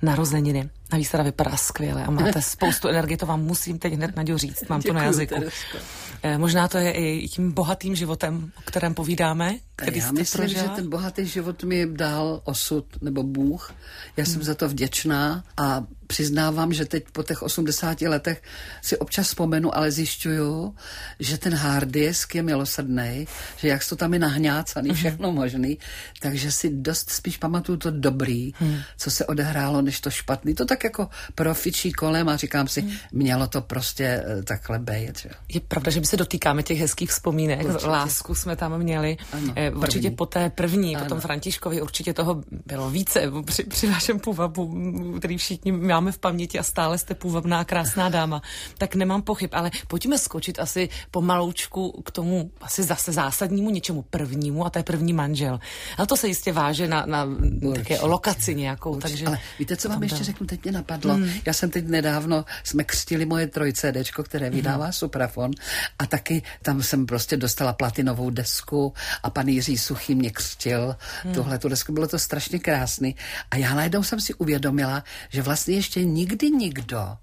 narozeniny. 0.03 0.71
Navíc 0.93 1.11
teda 1.11 1.23
vypadá 1.23 1.57
skvěle 1.57 2.05
a 2.05 2.11
máte 2.11 2.43
spoustu 2.43 2.89
energie, 2.89 3.17
to 3.17 3.27
vám 3.27 3.43
musím 3.43 3.79
teď 3.79 3.93
hned 3.93 4.17
Naďu 4.17 4.39
říct, 4.39 4.69
mám 4.69 4.81
Děkuju, 4.81 4.95
to 4.95 4.99
na 4.99 5.05
jazyku. 5.05 5.35
Teresko. 5.35 5.79
Eh, 6.23 6.39
možná 6.39 6.69
to 6.69 6.79
je 6.79 6.93
i 6.93 7.29
tím 7.29 7.53
bohatým 7.53 7.95
životem, 7.95 8.53
o 8.59 8.63
kterém 8.65 8.95
povídáme, 8.95 9.55
který 9.77 9.99
Já 9.99 10.13
myslím, 10.13 10.41
prožila. 10.41 10.63
že 10.63 10.69
ten 10.69 10.91
bohatý 10.91 11.27
život 11.27 11.63
mi 11.65 11.87
dal 11.87 12.41
osud 12.45 12.85
nebo 13.03 13.23
Bůh. 13.23 13.73
Já 14.17 14.25
jsem 14.25 14.35
hmm. 14.35 14.43
za 14.43 14.55
to 14.55 14.69
vděčná 14.69 15.45
a 15.57 15.85
přiznávám, 16.15 16.73
že 16.73 16.85
teď 16.85 17.05
po 17.13 17.23
těch 17.23 17.43
80 17.43 18.01
letech 18.01 18.43
si 18.83 18.99
občas 18.99 19.27
vzpomenu, 19.27 19.77
ale 19.77 19.91
zjišťuju, 19.91 20.75
že 21.19 21.39
ten 21.39 21.55
hard 21.55 21.89
disk 21.91 22.35
je 22.35 22.43
milosrdný, 22.43 23.27
že 23.57 23.69
jak 23.69 23.83
to 23.89 23.97
tam 23.97 24.15
je 24.15 24.19
nahňácaný, 24.19 24.89
mhm. 24.89 24.97
všechno 24.97 25.33
možný, 25.33 25.79
takže 26.21 26.53
si 26.53 26.71
dost 26.71 27.11
spíš 27.11 27.37
pamatuju 27.37 27.79
to 27.79 27.91
dobrý, 27.91 28.55
mm. 28.61 28.79
co 28.97 29.11
se 29.11 29.27
odehrálo, 29.27 29.83
než 29.83 30.01
to 30.01 30.11
špatný. 30.11 30.55
To 30.55 30.65
tak 30.65 30.85
jako 30.85 31.09
profičí 31.35 31.93
kolem 31.93 32.29
a 32.29 32.37
říkám 32.37 32.69
si, 32.69 32.83
mm. 32.83 32.91
mělo 33.13 33.47
to 33.47 33.61
prostě 33.61 34.05
eh, 34.05 34.43
takhle 34.43 34.79
být. 34.79 35.27
Je 35.49 35.61
pravda, 35.61 35.91
že 35.91 36.01
my 36.01 36.07
se 36.07 36.17
dotýkáme 36.17 36.63
těch 36.63 36.79
hezkých 36.79 37.11
vzpomínek, 37.11 37.65
určitě. 37.65 37.87
lásku 37.87 38.35
jsme 38.35 38.57
tam 38.57 38.79
měli. 38.79 39.17
Ano, 39.33 39.53
eh, 39.57 39.71
určitě 39.71 40.11
po 40.11 40.27
té 40.27 40.51
první, 40.51 40.97
ano. 40.97 41.05
po 41.05 41.09
tom 41.09 41.21
Františkovi, 41.21 41.83
určitě 41.83 42.15
toho 42.15 42.43
bylo 42.67 42.91
více 42.91 43.21
při, 43.45 43.65
při 43.65 43.87
vašem 43.91 44.21
půvabu, 44.21 44.75
který 45.19 45.37
všichni 45.37 45.73
máme 45.73 46.04
v 46.13 46.19
paměti 46.19 46.59
a 46.59 46.63
stále 46.63 46.99
jste 46.99 47.15
půvabná, 47.15 47.65
krásná 47.65 48.09
dáma, 48.09 48.43
tak 48.79 48.95
nemám 48.95 49.23
pochyb, 49.23 49.51
ale 49.53 49.71
pojďme 49.89 50.19
skočit 50.19 50.59
asi 50.59 50.89
pomaloučku 51.11 52.03
k 52.05 52.11
tomu 52.11 52.51
asi 52.61 52.83
zase 52.83 53.13
zásadnímu 53.13 53.71
něčemu 53.71 54.03
prvnímu 54.03 54.67
a 54.67 54.71
to 54.71 54.79
je 54.79 54.83
první 54.83 55.13
manžel. 55.13 55.61
Ale 55.97 56.07
to 56.07 56.17
se 56.17 56.29
jistě 56.29 56.53
váže 56.53 56.89
na, 56.89 57.07
na 57.07 57.27
také 57.75 58.01
lokaci 58.01 58.55
nějakou. 58.55 58.91
Určitě. 58.91 59.09
Takže 59.09 59.27
ale 59.27 59.39
víte, 59.59 59.77
co 59.77 59.89
vám 59.89 60.03
ještě 60.03 60.17
byl? 60.17 60.25
řeknu, 60.25 60.47
teď 60.47 60.63
mě 60.65 60.73
napadlo. 60.73 61.15
Hmm. 61.15 61.31
Já 61.47 61.53
jsem 61.53 61.71
teď 61.71 61.87
nedávno, 61.89 62.45
jsme 62.65 62.85
křtili 62.85 63.27
moje 63.27 63.47
trojcédečko, 63.47 64.23
které 64.23 64.47
hmm. 64.47 64.57
vydává 64.57 64.85
hmm. 64.85 64.93
Suprafon 64.93 65.51
a 65.99 66.07
taky 66.07 66.43
tam 66.63 66.83
jsem 66.83 67.07
prostě 67.07 67.37
dostala 67.37 67.73
platinovou 67.73 68.31
desku 68.31 68.93
a 69.23 69.31
pan 69.31 69.49
Jiří 69.49 69.79
Suchý 69.79 70.15
mě 70.15 70.31
křtil 70.31 70.97
hmm. 71.23 71.35
tuhle 71.35 71.59
tu 71.59 71.69
desku. 71.69 71.93
Bylo 71.93 72.09
to 72.09 72.19
strašně 72.19 72.59
krásný. 72.59 73.17
A 73.51 73.57
já 73.57 73.75
najednou 73.75 74.03
jsem 74.03 74.21
si 74.21 74.35
uvědomila, 74.35 75.05
že 75.29 75.43
vlastně 75.43 75.77
ještě 75.85 76.05
nikdy 76.05 76.51
nikdo 76.51 77.17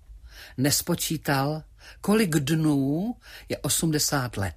nespočítal, 0.57 1.63
kolik 2.01 2.29
dnů 2.29 3.15
je 3.49 3.57
80 3.57 4.37
let. 4.37 4.55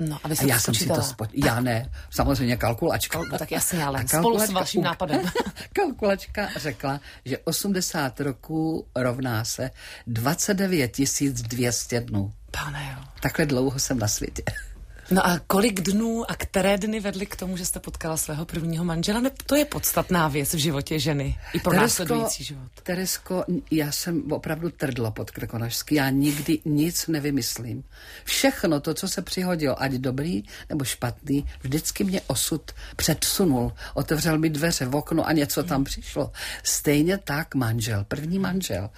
No, 0.00 0.18
aby 0.22 0.36
a 0.36 0.44
já 0.44 0.58
jsem 0.58 0.74
si 0.74 0.86
to 0.86 1.02
spo... 1.02 1.26
Já 1.32 1.60
ne, 1.60 1.90
samozřejmě 2.10 2.56
kalkulačka. 2.56 3.18
Kalku, 3.18 3.38
tak 3.38 3.52
jasně, 3.52 3.84
ale 3.84 4.08
spolu 4.08 4.40
s 4.40 4.50
vaším 4.50 4.82
nápadem. 4.82 5.20
kalkulačka 5.72 6.48
řekla, 6.56 7.00
že 7.24 7.38
80 7.38 8.20
roků 8.20 8.86
rovná 8.96 9.44
se 9.44 9.70
29 10.06 10.96
200 11.42 12.00
dnů. 12.00 12.32
Pane 12.50 12.96
jo. 12.96 13.04
Takhle 13.20 13.46
dlouho 13.46 13.78
jsem 13.78 13.98
na 13.98 14.08
světě. 14.08 14.42
No 15.10 15.26
a 15.26 15.38
kolik 15.46 15.80
dnů 15.80 16.30
a 16.30 16.34
které 16.34 16.78
dny 16.78 17.00
vedly 17.00 17.26
k 17.26 17.36
tomu, 17.36 17.56
že 17.56 17.66
jste 17.66 17.80
potkala 17.80 18.16
svého 18.16 18.44
prvního 18.44 18.84
manžela? 18.84 19.20
Ne, 19.20 19.30
to 19.46 19.56
je 19.56 19.64
podstatná 19.64 20.28
věc 20.28 20.54
v 20.54 20.58
životě 20.58 20.98
ženy 20.98 21.38
i 21.52 21.60
pro 21.60 21.70
Teresko, 21.70 22.02
následující 22.02 22.44
život. 22.44 22.70
Teresko, 22.82 23.44
já 23.70 23.92
jsem 23.92 24.32
opravdu 24.32 24.70
trdla 24.70 25.10
pod 25.10 25.30
Krkonožský. 25.30 25.94
Já 25.94 26.10
nikdy 26.10 26.58
nic 26.64 27.06
nevymyslím. 27.06 27.84
Všechno 28.24 28.80
to, 28.80 28.94
co 28.94 29.08
se 29.08 29.22
přihodilo, 29.22 29.82
ať 29.82 29.92
dobrý 29.92 30.42
nebo 30.68 30.84
špatný, 30.84 31.46
vždycky 31.62 32.04
mě 32.04 32.20
osud 32.26 32.72
předsunul. 32.96 33.72
Otevřel 33.94 34.38
mi 34.38 34.50
dveře 34.50 34.86
v 34.86 34.96
okno 34.96 35.26
a 35.26 35.32
něco 35.32 35.62
tam 35.62 35.84
přišlo. 35.84 36.32
Stejně 36.62 37.18
tak 37.18 37.54
manžel, 37.54 38.04
první 38.08 38.38
manžel. 38.38 38.90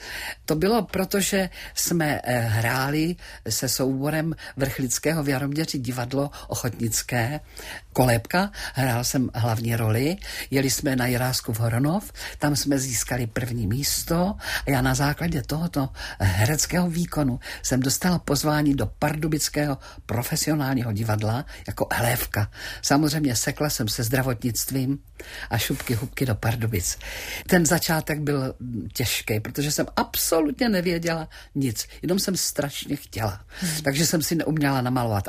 To 0.45 0.55
bylo 0.55 0.83
proto, 0.83 1.21
že 1.21 1.51
jsme 1.75 2.21
eh, 2.25 2.41
hráli 2.41 3.17
se 3.49 3.69
souborem 3.69 4.35
Vrchlického 4.57 5.23
v 5.23 5.29
Jaroměři 5.29 5.79
divadla 5.79 6.02
divadlo 6.03 6.31
ochotnické 6.49 7.41
Kolébka, 7.93 8.51
hrál 8.75 9.05
jsem 9.05 9.31
hlavní 9.35 9.77
roli, 9.77 10.17
jeli 10.51 10.71
jsme 10.71 10.97
na 10.97 11.07
Jirásku 11.07 11.53
v 11.53 11.61
Horonov, 11.61 12.13
tam 12.39 12.57
jsme 12.57 12.79
získali 12.79 13.27
první 13.27 13.67
místo 13.67 14.35
a 14.67 14.71
já 14.71 14.83
na 14.83 14.95
základě 14.95 15.43
tohoto 15.43 15.89
hereckého 16.19 16.91
výkonu 16.91 17.41
jsem 17.63 17.81
dostala 17.81 18.19
pozvání 18.19 18.75
do 18.75 18.87
Pardubického 18.99 19.79
profesionálního 20.07 20.93
divadla 20.93 21.45
jako 21.67 21.87
hlévka. 21.93 22.51
Samozřejmě 22.83 23.37
sekla 23.37 23.71
jsem 23.71 23.89
se 23.89 24.03
zdravotnictvím 24.03 24.99
a 25.51 25.59
šupky 25.59 25.95
hubky 25.95 26.27
do 26.27 26.35
Pardubic. 26.35 26.99
Ten 27.47 27.67
začátek 27.67 28.21
byl 28.21 28.55
těžký, 28.93 29.41
protože 29.41 29.73
jsem 29.73 29.87
absolutně 29.97 30.69
nevěděla 30.69 31.29
nic, 31.55 31.89
jenom 32.03 32.19
jsem 32.19 32.37
strašně 32.37 32.97
chtěla. 32.97 33.41
Hmm. 33.61 33.83
Takže 33.83 34.07
jsem 34.07 34.23
si 34.23 34.35
neuměla 34.35 34.81
namalovat 34.81 35.29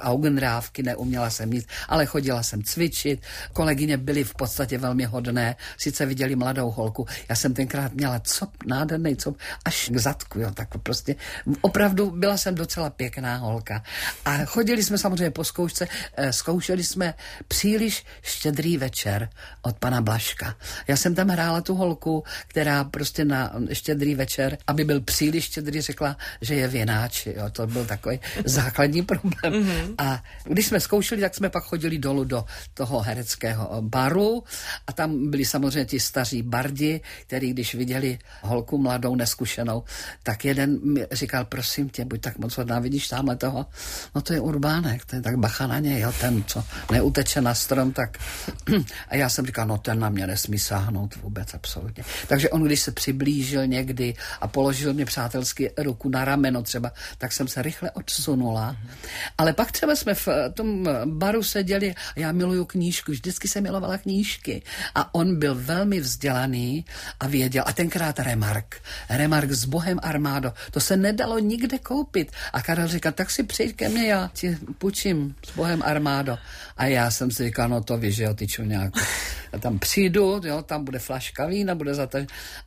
augenrávky, 0.63 0.83
neuměla 0.83 1.29
jsem 1.29 1.49
nic, 1.49 1.65
ale 1.87 2.05
chodila 2.05 2.43
jsem 2.43 2.63
cvičit. 2.63 3.21
Kolegyně 3.53 3.97
byly 3.97 4.23
v 4.23 4.33
podstatě 4.33 4.77
velmi 4.77 5.05
hodné, 5.05 5.55
sice 5.77 6.05
viděli 6.05 6.35
mladou 6.35 6.71
holku. 6.71 7.05
Já 7.29 7.35
jsem 7.35 7.53
tenkrát 7.53 7.93
měla 7.93 8.19
cop, 8.19 8.49
nádherný 8.65 9.15
cop, 9.15 9.37
až 9.65 9.89
k 9.93 9.97
zadku, 9.97 10.39
jo, 10.39 10.51
tak 10.53 10.69
prostě 10.83 11.15
opravdu 11.61 12.11
byla 12.11 12.37
jsem 12.37 12.55
docela 12.55 12.89
pěkná 12.89 13.37
holka. 13.37 13.83
A 14.25 14.45
chodili 14.45 14.83
jsme 14.83 14.97
samozřejmě 14.97 15.31
po 15.31 15.43
zkoušce, 15.43 15.87
eh, 16.17 16.33
zkoušeli 16.33 16.83
jsme 16.83 17.13
příliš 17.47 18.05
štědrý 18.21 18.77
večer 18.77 19.29
od 19.61 19.77
pana 19.77 20.01
Blaška. 20.01 20.55
Já 20.87 20.95
jsem 20.97 21.15
tam 21.15 21.29
hrála 21.29 21.61
tu 21.61 21.75
holku, 21.75 22.23
která 22.47 22.83
prostě 22.83 23.25
na 23.25 23.51
štědrý 23.73 24.15
večer, 24.15 24.57
aby 24.67 24.83
byl 24.83 25.01
příliš 25.01 25.43
štědrý, 25.43 25.81
řekla, 25.81 26.17
že 26.41 26.55
je 26.55 26.67
věnáč. 26.67 27.25
Jo, 27.25 27.49
to 27.51 27.67
byl 27.67 27.85
takový 27.85 28.19
základní 28.45 29.01
problém. 29.01 29.53
Mm-hmm. 29.53 29.95
A 29.97 30.23
když 30.43 30.65
jsme 30.65 30.79
zkoušeli, 30.79 31.21
tak 31.21 31.35
jsme 31.35 31.49
pak 31.49 31.63
chodili 31.63 31.97
dolů 31.97 32.23
do 32.23 32.45
toho 32.73 32.99
hereckého 32.99 33.81
baru 33.81 34.43
a 34.87 34.93
tam 34.93 35.31
byli 35.31 35.45
samozřejmě 35.45 35.85
ti 35.85 35.99
staří 35.99 36.41
bardi, 36.41 37.01
kteří 37.27 37.53
když 37.53 37.75
viděli 37.75 38.19
holku 38.41 38.77
mladou, 38.77 39.15
neskušenou, 39.15 39.83
tak 40.23 40.45
jeden 40.45 40.79
mi 40.93 41.07
říkal, 41.11 41.45
prosím 41.45 41.89
tě, 41.89 42.05
buď 42.05 42.21
tak 42.21 42.37
moc 42.37 42.57
hodná, 42.57 42.79
vidíš 42.79 43.07
tamhle 43.07 43.35
toho? 43.35 43.65
No 44.15 44.21
to 44.21 44.33
je 44.33 44.39
Urbánek, 44.39 45.05
to 45.05 45.15
je 45.15 45.21
tak 45.21 45.37
bacha 45.37 45.67
na 45.67 45.79
něj, 45.79 45.99
jo, 45.99 46.13
ten, 46.21 46.43
co 46.43 46.63
neuteče 46.91 47.41
na 47.41 47.53
strom, 47.53 47.91
tak... 47.91 48.17
a 49.09 49.15
já 49.15 49.29
jsem 49.29 49.45
říkal, 49.45 49.67
no 49.67 49.77
ten 49.77 49.99
na 49.99 50.09
mě 50.09 50.27
nesmí 50.27 50.59
sáhnout 50.59 51.15
vůbec, 51.15 51.53
absolutně. 51.53 52.03
Takže 52.27 52.49
on, 52.49 52.63
když 52.63 52.79
se 52.79 52.91
přiblížil 52.91 53.67
někdy 53.67 54.13
a 54.41 54.47
položil 54.47 54.93
mě 54.93 55.05
přátelsky 55.05 55.71
ruku 55.77 56.09
na 56.09 56.25
rameno 56.25 56.63
třeba, 56.63 56.91
tak 57.17 57.31
jsem 57.31 57.47
se 57.47 57.61
rychle 57.61 57.91
odsunula. 57.91 58.77
Ale 59.37 59.53
pak 59.53 59.71
třeba 59.71 59.95
jsme 59.95 60.13
v 60.13 60.27
tom 60.53 60.89
baru 61.05 61.43
seděli 61.43 61.95
a 62.15 62.19
já 62.19 62.31
miluju 62.31 62.65
knížku, 62.65 63.11
vždycky 63.11 63.47
jsem 63.47 63.63
milovala 63.63 63.97
knížky. 63.97 64.61
A 64.95 65.15
on 65.15 65.39
byl 65.39 65.55
velmi 65.55 65.99
vzdělaný 65.99 66.85
a 67.19 67.27
věděl, 67.27 67.63
a 67.67 67.73
tenkrát 67.73 68.19
Remark, 68.19 68.81
Remark 69.09 69.51
s 69.51 69.65
Bohem 69.65 69.99
Armádo, 70.03 70.53
to 70.71 70.79
se 70.79 70.97
nedalo 70.97 71.39
nikde 71.39 71.79
koupit. 71.79 72.31
A 72.53 72.61
Karel 72.61 72.87
říkal, 72.87 73.11
tak 73.11 73.31
si 73.31 73.43
přijď 73.43 73.75
ke 73.75 73.89
mně, 73.89 74.07
já 74.07 74.29
ti 74.33 74.57
půjčím 74.77 75.35
s 75.45 75.55
Bohem 75.55 75.81
Armádo. 75.85 76.37
A 76.77 76.85
já 76.85 77.11
jsem 77.11 77.31
si 77.31 77.43
říkal, 77.43 77.69
no 77.69 77.83
to 77.83 77.97
víš, 77.97 78.15
že 78.15 78.23
jo, 78.23 78.33
ty 78.33 78.47
čuňáku. 78.47 78.99
Já 79.53 79.59
tam 79.59 79.79
přijdu, 79.79 80.41
jo, 80.43 80.61
tam 80.61 80.85
bude 80.85 80.99
flaška 80.99 81.45
vína, 81.45 81.75
bude 81.75 81.93
za 81.93 82.07
to. 82.07 82.17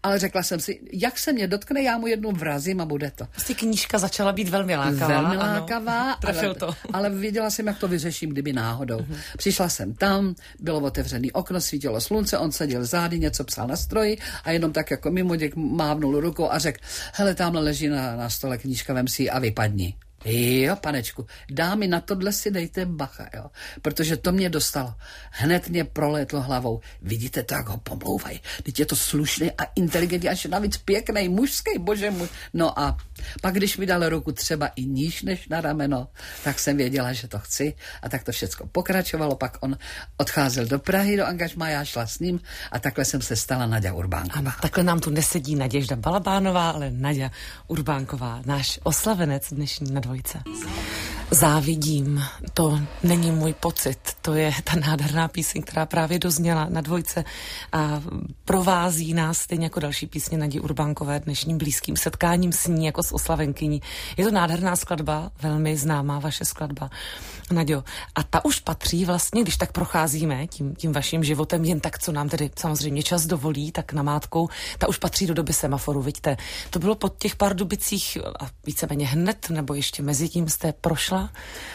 Ale 0.03 0.19
řekla 0.19 0.43
jsem 0.43 0.61
si, 0.61 0.81
jak 0.93 1.19
se 1.19 1.33
mě 1.33 1.47
dotkne, 1.49 1.83
já 1.83 1.99
mu 1.99 2.07
jednu 2.07 2.33
vrazím 2.33 2.81
a 2.81 2.85
bude 2.85 3.11
to. 3.11 3.25
Prostě 3.25 3.55
knížka 3.55 3.99
začala 3.99 4.33
být 4.33 4.49
velmi 4.49 4.77
lákavá. 4.77 5.07
Velmi 5.07 5.37
lákavá, 5.37 6.13
ano, 6.13 6.39
ale, 6.39 6.55
to. 6.55 6.75
ale 6.93 7.11
věděla 7.11 7.51
jsem, 7.57 7.67
jak 7.67 7.79
to 7.79 7.89
vyřeším, 7.89 8.31
kdyby 8.31 8.53
náhodou. 8.53 8.99
Uh-huh. 8.99 9.17
Přišla 9.37 9.69
jsem 9.69 9.95
tam, 9.95 10.35
bylo 10.61 10.81
otevřené 10.81 11.29
okno, 11.33 11.61
svítilo 11.61 12.01
slunce, 12.01 12.39
on 12.39 12.53
seděl 12.53 12.85
zády, 12.85 13.19
něco 13.19 13.45
psal 13.45 13.67
na 13.67 13.77
stroji 13.77 14.19
a 14.45 14.51
jenom 14.51 14.73
tak 14.73 14.91
jako 14.91 15.11
mimo 15.11 15.37
děk 15.37 15.57
mávnul 15.57 16.21
rukou 16.21 16.51
a 16.51 16.59
řekl, 16.59 16.81
hele, 17.15 17.35
tamhle 17.35 17.63
leží 17.63 17.89
na, 17.89 18.17
na 18.17 18.31
stole 18.31 18.59
knížka, 18.59 18.95
vem 18.95 19.09
si 19.09 19.31
a 19.31 19.39
vypadni. 19.39 19.95
Jo, 20.29 20.77
panečku, 20.77 21.27
dámy, 21.51 21.87
na 21.87 22.01
tohle 22.01 22.33
si 22.33 22.51
dejte 22.51 22.87
bacha, 22.87 23.29
jo, 23.35 23.47
protože 23.83 24.17
to 24.17 24.33
mě 24.33 24.51
dostalo. 24.51 24.95
Hned 25.31 25.69
mě 25.69 25.85
prolétlo 25.85 26.43
hlavou. 26.43 26.81
Vidíte 27.03 27.43
to, 27.43 27.55
jak 27.55 27.69
ho 27.69 27.79
pomlouvají. 27.79 28.41
Teď 28.63 28.81
je 28.81 28.87
to 28.87 28.97
slušný 28.97 29.53
a 29.53 29.65
inteligentní, 29.77 30.29
až 30.29 30.45
navíc 30.45 30.77
pěkný, 30.77 31.29
mužský, 31.29 31.79
bože 31.79 32.11
můj. 32.11 32.29
No 32.55 32.79
a 32.79 32.97
pak, 33.43 33.55
když 33.55 33.77
mi 33.77 33.87
dal 33.87 34.09
ruku 34.09 34.33
třeba 34.33 34.67
i 34.67 34.85
níž 34.85 35.23
než 35.23 35.49
na 35.49 35.61
rameno, 35.61 36.09
tak 36.45 36.59
jsem 36.59 36.77
věděla, 36.77 37.13
že 37.13 37.29
to 37.29 37.39
chci 37.39 37.75
a 38.03 38.09
tak 38.09 38.25
to 38.25 38.33
všechno 38.33 38.67
pokračovalo. 38.67 39.37
Pak 39.37 39.59
on 39.61 39.77
odcházel 40.17 40.67
do 40.67 40.79
Prahy, 40.79 41.17
do 41.17 41.27
angažma, 41.27 41.69
já 41.69 41.85
šla 41.85 42.07
s 42.07 42.19
ním 42.19 42.41
a 42.73 42.79
takhle 42.79 43.05
jsem 43.05 43.23
se 43.23 43.37
stala 43.37 43.67
Nadia 43.67 43.95
Urbánková. 43.95 44.39
Ano, 44.39 44.53
takhle 44.63 44.85
nám 44.85 45.01
tu 45.01 45.11
nesedí 45.11 45.55
Naděžda 45.55 45.97
Balabánová, 45.97 46.71
ale 46.71 46.91
Nadia 46.91 47.31
Urbánková, 47.67 48.43
náš 48.47 48.81
oslavenec 48.83 49.53
dnešní 49.53 49.93
na 49.93 50.01
dvojce. 50.17 50.43
Závidím, 51.31 52.23
to 52.55 52.81
není 53.03 53.31
můj 53.31 53.55
pocit, 53.55 53.99
to 54.23 54.35
je 54.35 54.53
ta 54.65 54.77
nádherná 54.77 55.29
píseň, 55.29 55.63
která 55.63 55.87
právě 55.87 56.19
dozněla 56.19 56.67
na 56.71 56.81
dvojce 56.81 57.25
a 57.73 58.03
provází 58.45 59.15
nás 59.15 59.39
stejně 59.39 59.67
jako 59.67 59.81
další 59.81 60.07
písně 60.07 60.39
Nadí 60.39 60.61
Urbánkové 60.61 61.21
dnešním 61.21 61.59
blízkým 61.59 61.97
setkáním 61.97 62.53
s 62.53 62.67
ní 62.67 62.87
jako 62.87 63.03
s 63.03 63.15
oslavenkyní. 63.15 63.83
Je 64.17 64.25
to 64.25 64.31
nádherná 64.31 64.77
skladba, 64.77 65.31
velmi 65.43 65.77
známá 65.77 66.19
vaše 66.19 66.45
skladba, 66.45 66.91
Naďo. 67.51 67.85
A 68.15 68.23
ta 68.23 68.45
už 68.45 68.61
patří 68.61 69.05
vlastně, 69.05 69.43
když 69.43 69.57
tak 69.57 69.73
procházíme 69.73 70.47
tím, 70.47 70.75
tím 70.75 70.93
vaším 70.93 71.25
životem, 71.25 71.65
jen 71.65 71.81
tak, 71.81 71.99
co 71.99 72.13
nám 72.13 72.29
tedy 72.29 72.51
samozřejmě 72.59 73.03
čas 73.03 73.27
dovolí, 73.27 73.73
tak 73.73 73.93
na 73.93 74.03
mátkou, 74.03 74.49
ta 74.79 74.89
už 74.89 74.99
patří 74.99 75.27
do 75.27 75.35
doby 75.35 75.53
semaforu, 75.53 76.03
vidíte. 76.03 76.37
To 76.71 76.79
bylo 76.79 76.95
po 76.95 77.09
těch 77.09 77.37
pár 77.37 77.57
dubicích 77.57 78.19
a 78.41 78.49
víceméně 78.67 79.07
hned, 79.07 79.51
nebo 79.51 79.75
ještě 79.75 80.03
mezi 80.03 80.29
tím 80.29 80.49
jste 80.49 80.73
prošla? 80.73 81.16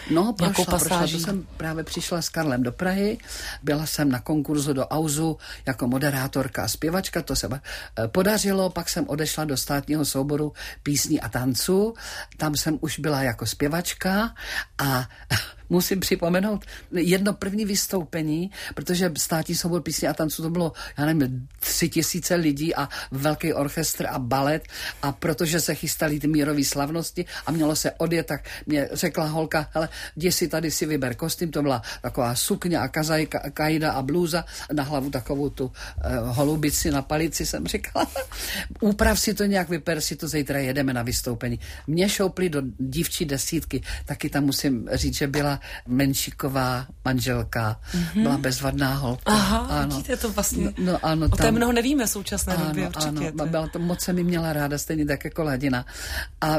No, 0.10 0.34
prošla, 0.34 0.66
prošla, 0.66 1.00
to 1.00 1.20
jsem 1.20 1.48
právě 1.58 1.84
přišla 1.84 2.22
s 2.22 2.30
Karlem 2.30 2.64
do 2.64 2.72
Prahy, 2.72 3.18
byla 3.64 3.86
jsem 3.86 4.12
na 4.12 4.20
konkurzu 4.20 4.74
do 4.74 4.88
Auzu 4.88 5.38
jako 5.66 5.88
moderátorka 5.88 6.64
a 6.64 6.68
zpěvačka, 6.68 7.22
to 7.22 7.36
se 7.36 7.50
eh, 7.54 8.08
podařilo, 8.08 8.70
pak 8.70 8.90
jsem 8.90 9.10
odešla 9.10 9.46
do 9.46 9.58
státního 9.58 10.06
souboru 10.06 10.54
písní 10.84 11.22
a 11.22 11.30
tanců, 11.30 11.94
tam 12.38 12.56
jsem 12.56 12.78
už 12.82 13.00
byla 13.00 13.22
jako 13.22 13.46
zpěvačka 13.46 14.34
a 14.78 15.08
musím 15.72 16.00
připomenout 16.00 16.66
jedno 16.92 17.34
první 17.34 17.66
vystoupení, 17.66 18.52
protože 18.76 19.12
státní 19.18 19.56
soubor 19.56 19.82
písně 19.82 20.08
a 20.08 20.14
tanců 20.14 20.42
to 20.42 20.50
bylo, 20.50 20.74
já 20.98 21.06
nevím, 21.06 21.48
tři 21.60 21.90
tisíce 21.90 22.36
lidí 22.36 22.76
a 22.76 22.90
velký 23.12 23.54
orchestr 23.54 24.06
a 24.10 24.20
balet. 24.20 24.68
A 25.02 25.12
protože 25.12 25.60
se 25.60 25.76
chystali 25.76 26.20
ty 26.20 26.28
mírové 26.28 26.64
slavnosti 26.64 27.26
a 27.46 27.52
mělo 27.52 27.76
se 27.76 27.92
odjet, 27.92 28.28
tak 28.28 28.50
mě 28.66 28.90
řekla 28.94 29.26
holka, 29.26 29.70
hele, 29.74 29.90
jdi 30.16 30.32
si 30.32 30.48
tady 30.48 30.72
si 30.72 30.86
vyber 30.86 31.16
kostým, 31.16 31.52
to 31.52 31.62
byla 31.62 31.82
taková 32.02 32.36
sukně 32.36 32.80
a 32.80 32.88
kazajka, 32.88 33.40
kajda 33.54 33.92
a 33.92 34.02
blůza, 34.02 34.46
na 34.74 34.84
hlavu 34.84 35.10
takovou 35.10 35.50
tu 35.50 35.66
uh, 35.66 35.72
holubici 36.36 36.92
na 36.92 37.02
palici 37.02 37.46
jsem 37.46 37.68
říkala, 37.68 38.08
úprav 38.82 39.20
si 39.20 39.34
to 39.34 39.46
nějak, 39.46 39.70
vyper 39.70 40.02
si 40.02 40.16
to, 40.16 40.28
zítra 40.28 40.60
jedeme 40.60 40.94
na 40.94 41.04
vystoupení. 41.04 41.60
Mě 41.88 42.10
šoupli 42.10 42.50
do 42.50 42.62
dívčí 42.80 43.26
desítky, 43.26 43.82
taky 44.06 44.30
tam 44.30 44.44
musím 44.44 44.90
říct, 44.92 45.16
že 45.16 45.28
byla 45.28 45.61
Menšiková 45.88 46.88
manželka, 47.06 47.80
mm-hmm. 47.92 48.22
byla 48.22 48.38
bezvadná 48.38 48.94
holka. 48.94 49.22
Aha, 49.26 49.58
ano. 49.58 49.96
vidíte 49.96 50.18
to 50.18 50.32
vlastně. 50.32 50.66
No, 50.78 50.92
no 50.92 51.00
ano, 51.06 51.28
o 51.32 51.36
té 51.36 51.52
mnoho 51.52 51.72
nevíme 51.72 52.06
v 52.06 52.10
současné 52.10 52.56
ano, 52.56 52.66
době 52.66 52.88
určitě. 52.88 53.30
Ano, 53.30 53.48
byla 53.48 53.68
to, 53.68 53.80
moc 53.80 54.02
se 54.02 54.14
mi 54.14 54.24
měla 54.24 54.54
ráda, 54.54 54.78
stejně 54.78 55.06
tak 55.06 55.26
jako 55.26 55.44
Ladina. 55.44 55.86
A 56.42 56.56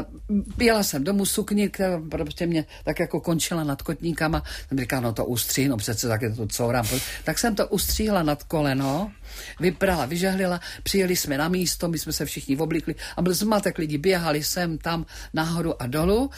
jela 0.57 0.83
jsem 0.83 1.03
domů 1.03 1.25
sukni, 1.25 1.69
která 1.69 2.01
prostě 2.09 2.45
mě 2.45 2.65
tak 2.83 2.99
jako 2.99 3.19
končila 3.19 3.63
nad 3.63 3.81
kotníkama. 3.81 4.43
Jsem 4.67 4.79
říkala, 4.79 5.01
no 5.01 5.13
to 5.13 5.25
ustří, 5.25 5.67
no 5.67 5.77
přece 5.77 6.07
tak 6.07 6.21
je 6.21 6.29
to 6.29 6.47
courám. 6.47 6.85
Tak 7.23 7.39
jsem 7.39 7.55
to 7.55 7.67
ustříhla 7.67 8.23
nad 8.23 8.43
koleno, 8.43 9.11
vyprala, 9.59 10.05
vyžehlila, 10.05 10.59
přijeli 10.83 11.15
jsme 11.15 11.37
na 11.37 11.47
místo, 11.47 11.87
my 11.87 11.99
jsme 11.99 12.13
se 12.13 12.25
všichni 12.25 12.57
oblíkli 12.57 12.95
a 13.17 13.21
byl 13.21 13.33
zmatek 13.33 13.77
lidi, 13.77 13.97
běhali 13.97 14.43
sem, 14.43 14.77
tam, 14.77 15.05
nahoru 15.33 15.81
a 15.81 15.87
dolů. 15.87 16.29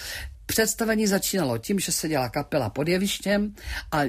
Představení 0.46 1.08
začínalo 1.08 1.58
tím, 1.58 1.80
že 1.80 1.92
se 1.92 2.08
dělala 2.08 2.30
kapela 2.30 2.70
pod 2.70 2.88
jevištěm 2.88 3.56
a 3.92 4.02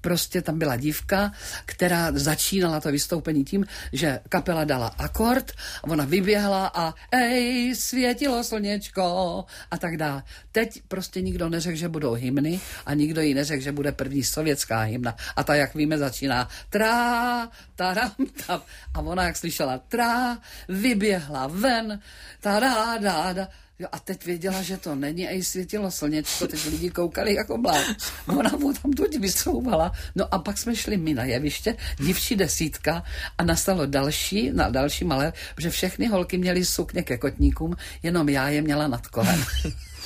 prostě 0.00 0.42
tam 0.42 0.58
byla 0.58 0.76
dívka, 0.76 1.32
která 1.66 2.12
začínala 2.12 2.80
to 2.80 2.92
vystoupení 2.92 3.44
tím, 3.44 3.66
že 3.92 4.20
kapela 4.28 4.64
dala 4.64 4.86
akord, 4.86 5.52
ona 5.82 6.04
vyběhla 6.04 6.66
a 6.74 6.94
ej, 7.12 7.74
světilo 7.74 8.44
slněčko 8.44 9.44
a 9.70 9.78
tak 9.78 9.96
dále. 9.96 10.22
Teď 10.52 10.82
prostě 10.88 11.20
nikdo 11.20 11.48
neřekl, 11.48 11.76
že 11.76 11.88
budou 11.88 12.12
hymny 12.12 12.60
a 12.86 12.94
nikdo 12.94 13.20
jí 13.20 13.34
neřekl, 13.34 13.62
že 13.62 13.72
bude 13.72 13.92
první 13.92 14.24
sovětská 14.24 14.80
hymna. 14.80 15.16
A 15.36 15.44
ta, 15.44 15.54
jak 15.54 15.74
víme, 15.74 15.98
začíná 15.98 16.48
trá, 16.70 17.48
taram, 17.74 18.12
tam. 18.46 18.62
A 18.94 19.00
ona, 19.00 19.22
jak 19.22 19.36
slyšela 19.36 19.78
trá, 19.78 20.38
vyběhla 20.68 21.46
ven, 21.46 22.00
tará, 22.40 22.98
dá, 22.98 23.32
dá 23.32 23.48
Jo, 23.78 23.88
a 23.92 23.98
teď 23.98 24.24
věděla, 24.24 24.62
že 24.62 24.76
to 24.76 24.94
není 24.94 25.28
a 25.28 25.30
jí 25.30 25.44
světilo 25.44 25.90
slněčko, 25.90 26.46
teď 26.46 26.66
lidi 26.66 26.90
koukali 26.90 27.34
jako 27.34 27.58
blá. 27.58 27.82
Ona 28.26 28.50
mu 28.50 28.72
tam 28.72 28.92
tuď 28.92 29.16
vysouvala. 29.16 29.92
No 30.14 30.34
a 30.34 30.38
pak 30.38 30.58
jsme 30.58 30.76
šli 30.76 30.96
my 30.96 31.14
na 31.14 31.24
jeviště, 31.24 31.76
divčí 31.98 32.36
desítka 32.36 33.02
a 33.38 33.44
nastalo 33.44 33.86
další, 33.86 34.50
na 34.52 34.68
další 34.68 35.04
malé, 35.04 35.32
protože 35.54 35.70
všechny 35.70 36.06
holky 36.06 36.38
měly 36.38 36.64
sukně 36.64 37.02
ke 37.02 37.18
kotníkům, 37.18 37.76
jenom 38.02 38.28
já 38.28 38.48
je 38.48 38.62
měla 38.62 38.88
nad 38.88 39.06
kolem. 39.06 39.44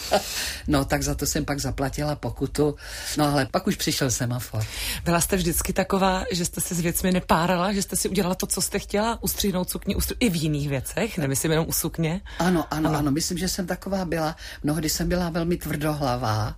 no, 0.69 0.85
tak 0.85 1.03
za 1.03 1.15
to 1.15 1.27
jsem 1.27 1.45
pak 1.45 1.61
zaplatila 1.61 2.15
pokutu. 2.17 2.77
No, 3.19 3.33
ale 3.33 3.47
pak 3.47 3.67
už 3.67 3.77
přišel 3.77 4.11
semafor. 4.11 4.65
Byla 5.05 5.21
jste 5.21 5.37
vždycky 5.37 5.73
taková, 5.73 6.25
že 6.33 6.45
jste 6.45 6.61
se 6.61 6.75
s 6.75 6.81
věcmi 6.81 7.13
nepárala, 7.13 7.73
že 7.73 7.83
jste 7.83 7.97
si 7.97 8.09
udělala 8.09 8.35
to, 8.35 8.47
co 8.47 8.63
jste 8.63 8.79
chtěla, 8.79 9.23
ustříhnout 9.23 9.71
sukni 9.71 9.97
ustří... 9.97 10.15
i 10.21 10.31
v 10.31 10.37
jiných 10.37 10.69
věcech, 10.69 11.19
nemyslím 11.19 11.51
jenom 11.51 11.69
u 11.69 11.73
sukně? 11.73 12.21
Ano, 12.39 12.67
ano, 12.71 12.89
ano, 12.89 12.99
ano, 12.99 13.11
myslím, 13.11 13.39
že 13.39 13.49
jsem 13.49 13.67
taková 13.67 14.05
byla. 14.05 14.37
Mnohdy 14.63 14.89
jsem 14.89 15.09
byla 15.09 15.31
velmi 15.31 15.57
tvrdohlavá, 15.57 16.55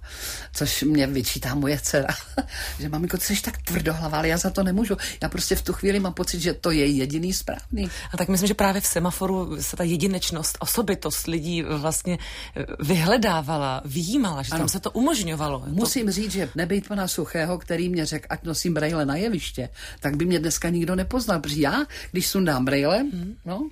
což 0.52 0.82
mě 0.82 1.06
vyčítá 1.06 1.54
moje 1.54 1.78
dcera, 1.78 2.14
že 2.78 2.88
maminko, 2.88 3.18
ty 3.18 3.24
jsi 3.24 3.42
tak 3.42 3.62
tvrdohlavá, 3.62 4.18
ale 4.18 4.28
já 4.28 4.38
za 4.38 4.50
to 4.50 4.62
nemůžu. 4.62 4.96
Já 5.22 5.28
prostě 5.28 5.56
v 5.56 5.62
tu 5.62 5.72
chvíli 5.72 6.00
mám 6.00 6.14
pocit, 6.14 6.40
že 6.40 6.54
to 6.54 6.70
je 6.70 6.86
jediný 6.86 7.32
správný. 7.32 7.90
A 8.12 8.16
tak 8.16 8.28
myslím, 8.28 8.48
že 8.48 8.54
právě 8.54 8.80
v 8.80 8.86
semaforu 8.86 9.62
se 9.62 9.76
ta 9.76 9.84
jedinečnost, 9.84 10.58
osobitost 10.60 11.26
lidí 11.26 11.62
vlastně 11.62 12.18
vyhledá 12.80 13.31
dávala, 13.32 13.82
výjímala, 13.84 14.42
že 14.42 14.52
ano. 14.52 14.58
tam 14.58 14.68
se 14.68 14.80
to 14.80 14.90
umožňovalo. 14.90 15.64
Musím 15.66 16.06
to... 16.06 16.12
říct, 16.12 16.32
že 16.32 16.48
nebejt 16.54 16.88
pana 16.88 17.08
Suchého, 17.08 17.58
který 17.58 17.88
mě 17.88 18.06
řekl, 18.06 18.26
ať 18.30 18.44
nosím 18.44 18.74
brejle 18.74 19.06
na 19.06 19.16
jeviště, 19.16 19.68
tak 20.00 20.16
by 20.16 20.24
mě 20.24 20.38
dneska 20.38 20.68
nikdo 20.68 20.94
nepoznal, 20.94 21.40
protože 21.40 21.60
já, 21.60 21.84
když 22.12 22.26
sundám 22.26 22.64
brejle, 22.64 22.98
hmm. 22.98 23.34
no, 23.44 23.68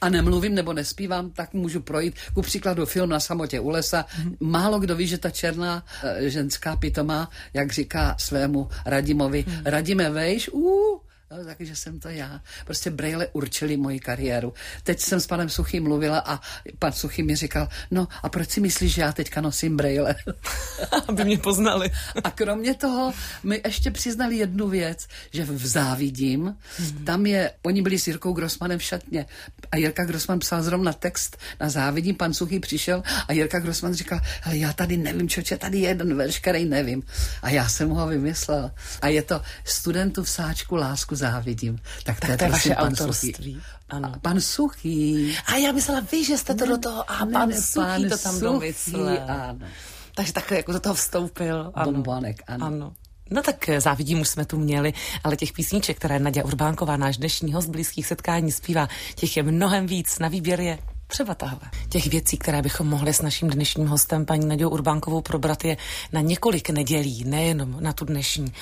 a 0.00 0.08
nemluvím 0.08 0.54
nebo 0.54 0.72
nespívám, 0.72 1.30
tak 1.30 1.54
můžu 1.54 1.80
projít. 1.80 2.14
Ku 2.34 2.42
příkladu 2.42 2.86
film 2.86 3.10
na 3.10 3.20
samotě 3.20 3.60
u 3.60 3.68
lesa. 3.68 4.04
Mm. 4.18 4.36
Málo 4.40 4.80
kdo 4.80 4.96
ví, 4.96 5.06
že 5.06 5.18
ta 5.18 5.30
černá 5.30 5.84
e, 6.02 6.30
ženská 6.30 6.76
pitomá, 6.76 7.30
jak 7.54 7.72
říká 7.72 8.16
svému 8.18 8.68
Radimovi, 8.86 9.44
mm. 9.46 9.54
Radime 9.64 10.10
vejš, 10.10 10.48
uh, 10.48 10.91
No, 11.32 11.44
takže 11.44 11.76
jsem 11.76 12.00
to 12.00 12.08
já. 12.08 12.40
Prostě 12.64 12.90
Braille 12.90 13.28
určili 13.32 13.76
moji 13.76 14.00
kariéru. 14.00 14.54
Teď 14.82 15.00
jsem 15.00 15.20
s 15.20 15.26
panem 15.26 15.48
Suchým 15.48 15.82
mluvila 15.82 16.18
a 16.18 16.40
pan 16.78 16.92
Suchý 16.92 17.22
mi 17.22 17.36
říkal, 17.36 17.68
no 17.90 18.08
a 18.22 18.28
proč 18.28 18.50
si 18.50 18.60
myslíš, 18.60 18.94
že 18.94 19.02
já 19.02 19.12
teďka 19.12 19.40
nosím 19.40 19.76
Braille? 19.76 20.14
Aby 21.08 21.24
mě 21.24 21.38
poznali. 21.38 21.90
a 22.24 22.30
kromě 22.30 22.74
toho 22.74 23.12
mi 23.42 23.60
ještě 23.64 23.90
přiznali 23.90 24.36
jednu 24.36 24.68
věc, 24.68 25.06
že 25.32 25.44
v 25.44 25.66
Závidím, 25.66 26.56
hmm. 26.78 27.04
tam 27.04 27.26
je, 27.26 27.50
oni 27.62 27.82
byli 27.82 27.98
s 27.98 28.06
Jirkou 28.06 28.32
Grossmanem 28.32 28.78
v 28.78 28.82
šatně 28.82 29.26
a 29.70 29.76
Jirka 29.76 30.04
Grossman 30.04 30.38
psal 30.38 30.62
zrovna 30.62 30.92
text 30.92 31.36
na 31.60 31.68
Závidím, 31.68 32.14
pan 32.14 32.34
Suchý 32.34 32.60
přišel 32.60 33.02
a 33.28 33.32
Jirka 33.32 33.60
Grossman 33.60 33.94
říkal, 33.94 34.20
hele, 34.40 34.56
já 34.56 34.72
tady 34.72 34.96
nevím, 34.96 35.28
čo 35.28 35.42
tady 35.58 35.78
je 35.78 35.88
jeden 35.88 36.16
verš, 36.16 36.38
který 36.38 36.64
nevím. 36.64 37.02
A 37.42 37.50
já 37.50 37.68
jsem 37.68 37.88
ho 37.88 38.06
vymyslel. 38.06 38.70
A 39.02 39.08
je 39.08 39.22
to 39.22 39.42
studentu 39.64 40.22
v 40.22 40.30
sáčku 40.30 40.76
lásku 40.76 41.21
závidím. 41.30 41.78
Tak, 42.04 42.20
tak 42.20 42.26
to 42.26 42.32
je, 42.32 42.38
to 42.38 42.44
je 42.44 42.50
vaše 42.50 42.74
pan 42.74 42.92
autorství. 42.92 43.32
Suchý. 43.32 43.60
Ano. 43.88 44.12
A 44.14 44.18
pan 44.18 44.40
Suchý. 44.40 45.36
A 45.46 45.56
já 45.56 45.72
myslela, 45.72 46.00
vy, 46.12 46.24
že 46.24 46.38
jste 46.38 46.54
to 46.54 46.64
ne, 46.64 46.70
do 46.70 46.78
toho, 46.78 47.10
a 47.10 47.24
ne, 47.24 47.32
pan 47.32 47.48
ne, 47.48 47.62
Suchý 47.62 47.86
pan 47.86 48.08
to 48.08 48.18
tam 48.18 48.40
domyslel. 48.40 49.18
Ano. 49.28 49.66
Takže 50.14 50.32
takhle 50.32 50.56
jako 50.56 50.72
do 50.72 50.80
toho 50.80 50.94
vstoupil. 50.94 51.70
Ano. 51.74 51.92
Bombonek, 51.92 52.42
ano. 52.46 52.66
ano. 52.66 52.92
No 53.30 53.42
tak 53.42 53.68
eh, 53.68 53.80
závidím 53.80 54.20
už 54.20 54.28
jsme 54.28 54.44
tu 54.44 54.58
měli, 54.58 54.92
ale 55.24 55.36
těch 55.36 55.52
písniček, 55.52 55.96
které 55.96 56.18
Nadia 56.18 56.44
Urbánková, 56.44 56.96
náš 56.96 57.16
dnešní 57.16 57.52
host 57.52 57.68
blízkých 57.68 58.06
setkání 58.06 58.52
zpívá, 58.52 58.88
těch 59.14 59.36
je 59.36 59.42
mnohem 59.42 59.86
víc. 59.86 60.18
Na 60.18 60.28
výběr 60.28 60.60
je 60.60 60.78
Třeba 61.12 61.34
tahle. 61.34 61.60
Těch 61.88 62.06
věcí, 62.06 62.38
které 62.38 62.62
bychom 62.62 62.88
mohli 62.88 63.14
s 63.14 63.22
naším 63.22 63.50
dnešním 63.50 63.86
hostem, 63.86 64.26
paní 64.26 64.46
Nadějou 64.46 64.70
Urbánkovou, 64.70 65.20
probrat 65.20 65.64
je 65.64 65.76
na 66.12 66.20
několik 66.20 66.70
nedělí, 66.70 67.24
nejenom 67.24 67.76
na 67.80 67.92
tu 67.92 68.04
dnešní. 68.04 68.52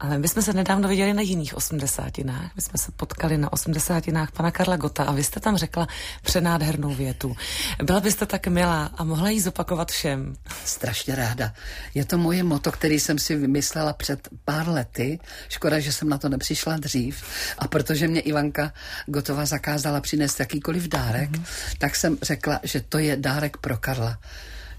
Ale 0.00 0.18
my 0.18 0.28
jsme 0.28 0.42
se 0.42 0.52
nedávno 0.52 0.88
viděli 0.88 1.14
na 1.14 1.22
jiných 1.22 1.56
osmdesátinách. 1.56 2.50
My 2.56 2.62
jsme 2.62 2.78
se 2.78 2.92
potkali 2.92 3.38
na 3.38 3.52
osmdesátinách 3.52 4.32
pana 4.32 4.50
Karla 4.50 4.76
Gota 4.76 5.04
a 5.04 5.12
vy 5.12 5.24
jste 5.24 5.40
tam 5.40 5.56
řekla 5.56 5.86
přenádhernou 6.22 6.94
větu. 6.94 7.36
Byla 7.82 8.00
byste 8.00 8.26
tak 8.26 8.46
milá 8.46 8.90
a 8.96 9.04
mohla 9.04 9.30
jí 9.30 9.40
zopakovat 9.40 9.92
všem. 9.92 10.36
Strašně 10.64 11.14
ráda. 11.14 11.52
Je 11.94 12.04
to 12.04 12.18
moje 12.18 12.42
moto, 12.42 12.72
který 12.72 13.00
jsem 13.00 13.18
si 13.18 13.36
vymyslela 13.36 13.92
před 13.92 14.28
pár 14.44 14.68
lety. 14.68 15.18
Škoda, 15.48 15.80
že 15.80 15.92
jsem 15.92 16.08
na 16.08 16.18
to 16.18 16.28
nepřišla 16.28 16.76
dřív. 16.76 17.24
A 17.58 17.68
protože 17.68 18.08
mě 18.08 18.20
Ivanka 18.20 18.72
Gotová 19.06 19.46
zakázala 19.46 20.00
přinést 20.00 20.40
jakýkoliv 20.40 20.88
dárek, 20.88 21.30
mm-hmm. 21.30 21.44
tak 21.78 21.93
jsem 21.96 22.18
řekla, 22.22 22.60
že 22.62 22.80
to 22.80 22.98
je 22.98 23.16
dárek 23.16 23.56
pro 23.56 23.76
Karla 23.76 24.18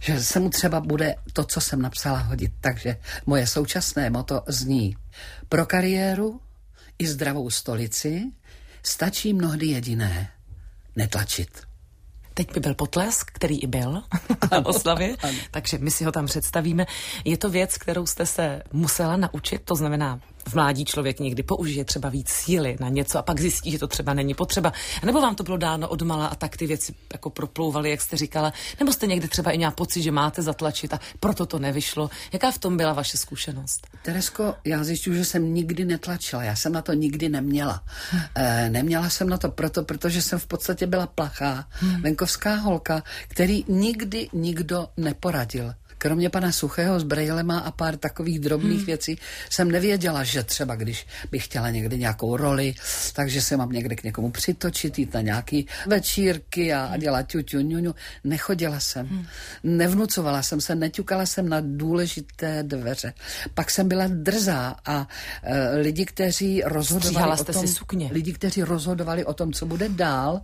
že 0.05 0.23
se 0.23 0.39
mu 0.39 0.49
třeba 0.49 0.79
bude 0.79 1.15
to, 1.33 1.43
co 1.43 1.61
jsem 1.61 1.81
napsala, 1.81 2.17
hodit. 2.17 2.51
Takže 2.61 2.97
moje 3.25 3.47
současné 3.47 4.09
moto 4.09 4.41
zní 4.47 4.97
pro 5.49 5.65
kariéru 5.65 6.41
i 6.99 7.07
zdravou 7.07 7.49
stolici 7.49 8.31
stačí 8.83 9.33
mnohdy 9.33 9.65
jediné 9.65 10.31
netlačit. 10.95 11.61
Teď 12.33 12.53
by 12.53 12.59
byl 12.59 12.75
potlesk, 12.75 13.31
který 13.31 13.63
i 13.63 13.67
byl 13.67 14.03
na 14.51 14.65
oslavě, 14.65 15.15
takže 15.51 15.77
my 15.77 15.91
si 15.91 16.03
ho 16.03 16.11
tam 16.11 16.25
představíme. 16.25 16.85
Je 17.25 17.37
to 17.37 17.49
věc, 17.49 17.77
kterou 17.77 18.05
jste 18.05 18.25
se 18.25 18.63
musela 18.73 19.17
naučit, 19.17 19.61
to 19.63 19.75
znamená 19.75 20.19
v 20.47 20.53
mládí 20.53 20.85
člověk 20.85 21.19
někdy 21.19 21.43
použije 21.43 21.85
třeba 21.85 22.09
víc 22.09 22.29
síly 22.29 22.77
na 22.79 22.89
něco 22.89 23.19
a 23.19 23.21
pak 23.21 23.39
zjistí, 23.39 23.71
že 23.71 23.79
to 23.79 23.87
třeba 23.87 24.13
není 24.13 24.33
potřeba. 24.33 24.73
A 25.03 25.05
nebo 25.05 25.21
vám 25.21 25.35
to 25.35 25.43
bylo 25.43 25.57
dáno 25.57 25.89
odmala 25.89 26.27
a 26.27 26.35
tak 26.35 26.57
ty 26.57 26.67
věci 26.67 26.93
jako 27.13 27.29
proplouvaly, 27.29 27.89
jak 27.89 28.01
jste 28.01 28.17
říkala, 28.17 28.53
nebo 28.79 28.93
jste 28.93 29.07
někdy 29.07 29.27
třeba 29.27 29.51
i 29.51 29.57
měla 29.57 29.71
pocit, 29.71 30.01
že 30.01 30.11
máte 30.11 30.41
zatlačit 30.41 30.93
a 30.93 30.99
proto 31.19 31.45
to 31.45 31.59
nevyšlo. 31.59 32.09
Jaká 32.33 32.51
v 32.51 32.57
tom 32.57 32.77
byla 32.77 32.93
vaše 32.93 33.17
zkušenost? 33.17 33.87
Teresko, 34.01 34.55
já 34.65 34.83
zjišťuji, 34.83 35.17
že 35.17 35.25
jsem 35.25 35.53
nikdy 35.53 35.85
netlačila, 35.85 36.43
já 36.43 36.55
jsem 36.55 36.71
na 36.71 36.81
to 36.81 36.93
nikdy 36.93 37.29
neměla. 37.29 37.83
E, 38.35 38.69
neměla 38.69 39.09
jsem 39.09 39.29
na 39.29 39.37
to 39.37 39.49
proto, 39.49 39.83
protože 39.83 40.21
jsem 40.21 40.39
v 40.39 40.47
podstatě 40.47 40.87
byla 40.87 41.07
plachá, 41.07 41.67
hmm. 41.69 42.01
venkovská 42.01 42.55
holka, 42.55 43.03
který 43.27 43.65
nikdy 43.67 44.29
nikdo 44.33 44.87
neporadil 44.97 45.73
kromě 46.05 46.29
pana 46.29 46.51
Suchého 46.51 46.99
s 46.99 47.03
Brejlema 47.03 47.59
a 47.59 47.71
pár 47.71 47.97
takových 47.97 48.39
drobných 48.39 48.77
hmm. 48.77 48.85
věcí 48.85 49.17
jsem 49.49 49.71
nevěděla, 49.71 50.23
že 50.23 50.43
třeba 50.43 50.75
když 50.75 51.07
bych 51.31 51.45
chtěla 51.45 51.69
někdy 51.69 51.97
nějakou 51.97 52.37
roli, 52.37 52.73
takže 53.13 53.41
se 53.41 53.57
mám 53.57 53.71
někde 53.71 53.95
k 53.95 54.03
někomu 54.03 54.31
přitočit, 54.31 54.99
jít 54.99 55.13
na 55.13 55.21
nějaký 55.21 55.67
večírky 55.87 56.73
a, 56.73 56.85
a 56.85 56.97
dělat 56.97 57.27
ťuťu, 57.27 57.59
ňuňu. 57.59 57.95
Nechodila 58.23 58.79
jsem. 58.79 59.07
Hmm. 59.07 59.25
Nevnucovala 59.63 60.43
jsem 60.43 60.61
se, 60.61 60.75
neťukala 60.75 61.25
jsem 61.25 61.49
na 61.49 61.57
důležité 61.61 62.63
dveře. 62.63 63.13
Pak 63.53 63.71
jsem 63.71 63.87
byla 63.87 64.05
drzá 64.07 64.75
a 64.85 65.07
e, 65.43 65.77
lidi, 65.77 66.05
kteří 66.05 66.61
rozhodovali 66.65 67.39
o 67.39 67.43
tom, 67.43 67.67
si 67.67 67.73
sukně. 67.73 68.09
lidi, 68.11 68.33
kteří 68.33 68.63
rozhodovali 68.63 69.25
o 69.25 69.33
tom, 69.33 69.53
co 69.53 69.65
bude 69.65 69.89
dál, 69.89 70.41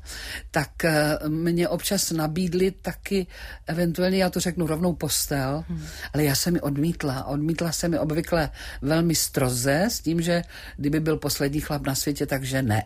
tak 0.52 0.86
e, 0.86 1.19
mě 1.28 1.69
občas 1.69 2.12
nabídli 2.12 2.71
taky 2.71 3.28
eventuálně, 3.67 4.17
já 4.17 4.30
to 4.30 4.39
řeknu 4.39 4.67
rovnou 4.67 4.93
postel, 4.93 5.51
dál, 5.52 5.66
hmm. 5.70 5.88
ale 6.14 6.24
já 6.24 6.36
jsem 6.36 6.54
mi 6.54 6.62
odmítla. 6.62 7.24
Odmítla 7.24 7.72
jsem 7.72 7.92
mi 7.92 8.00
obvykle 8.00 8.50
velmi 8.82 9.16
stroze 9.16 9.82
s 9.82 10.00
tím, 10.00 10.22
že 10.22 10.44
kdyby 10.78 11.00
byl 11.00 11.18
poslední 11.18 11.62
chlap 11.62 11.88
na 11.88 11.96
světě, 11.96 12.26
takže 12.26 12.62
ne. 12.62 12.84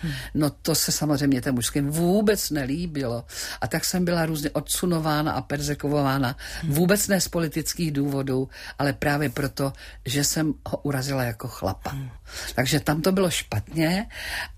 Hmm. 0.00 0.12
No 0.34 0.50
to 0.50 0.74
se 0.74 0.92
samozřejmě 0.92 1.40
těm 1.40 1.54
mužským 1.54 1.90
vůbec 1.90 2.50
nelíbilo. 2.50 3.24
A 3.60 3.66
tak 3.66 3.84
jsem 3.84 4.04
byla 4.04 4.26
různě 4.26 4.50
odsunována 4.50 5.32
a 5.32 5.42
perzekována. 5.42 6.36
Hmm. 6.62 6.72
Vůbec 6.72 7.08
ne 7.08 7.20
z 7.20 7.28
politických 7.28 7.92
důvodů, 7.92 8.48
ale 8.78 8.92
právě 8.92 9.28
proto, 9.28 9.72
že 10.06 10.24
jsem 10.24 10.54
ho 10.68 10.78
urazila 10.78 11.22
jako 11.24 11.48
chlapa. 11.48 11.90
Hmm. 11.90 12.10
Takže 12.54 12.80
tam 12.80 13.02
to 13.02 13.12
bylo 13.12 13.30
špatně 13.30 14.06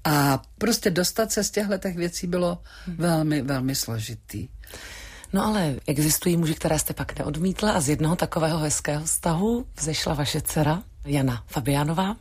a 0.04 0.42
prostě 0.58 0.90
dostat 0.90 1.32
se 1.32 1.44
z 1.44 1.50
těchto 1.50 1.88
věcí 1.94 2.26
bylo 2.26 2.58
hmm. 2.86 2.96
velmi, 2.96 3.42
velmi 3.42 3.74
složitý. 3.74 4.48
No 5.32 5.46
ale 5.46 5.76
existují 5.86 6.36
muži, 6.36 6.54
které 6.54 6.78
jste 6.78 6.94
pak 6.94 7.18
neodmítla 7.18 7.72
a 7.72 7.80
z 7.80 7.88
jednoho 7.88 8.16
takového 8.16 8.58
hezkého 8.58 9.04
vztahu 9.04 9.66
vzešla 9.80 10.14
vaše 10.14 10.40
dcera 10.40 10.82
Jana 11.04 11.42
Fabianová. 11.46 12.16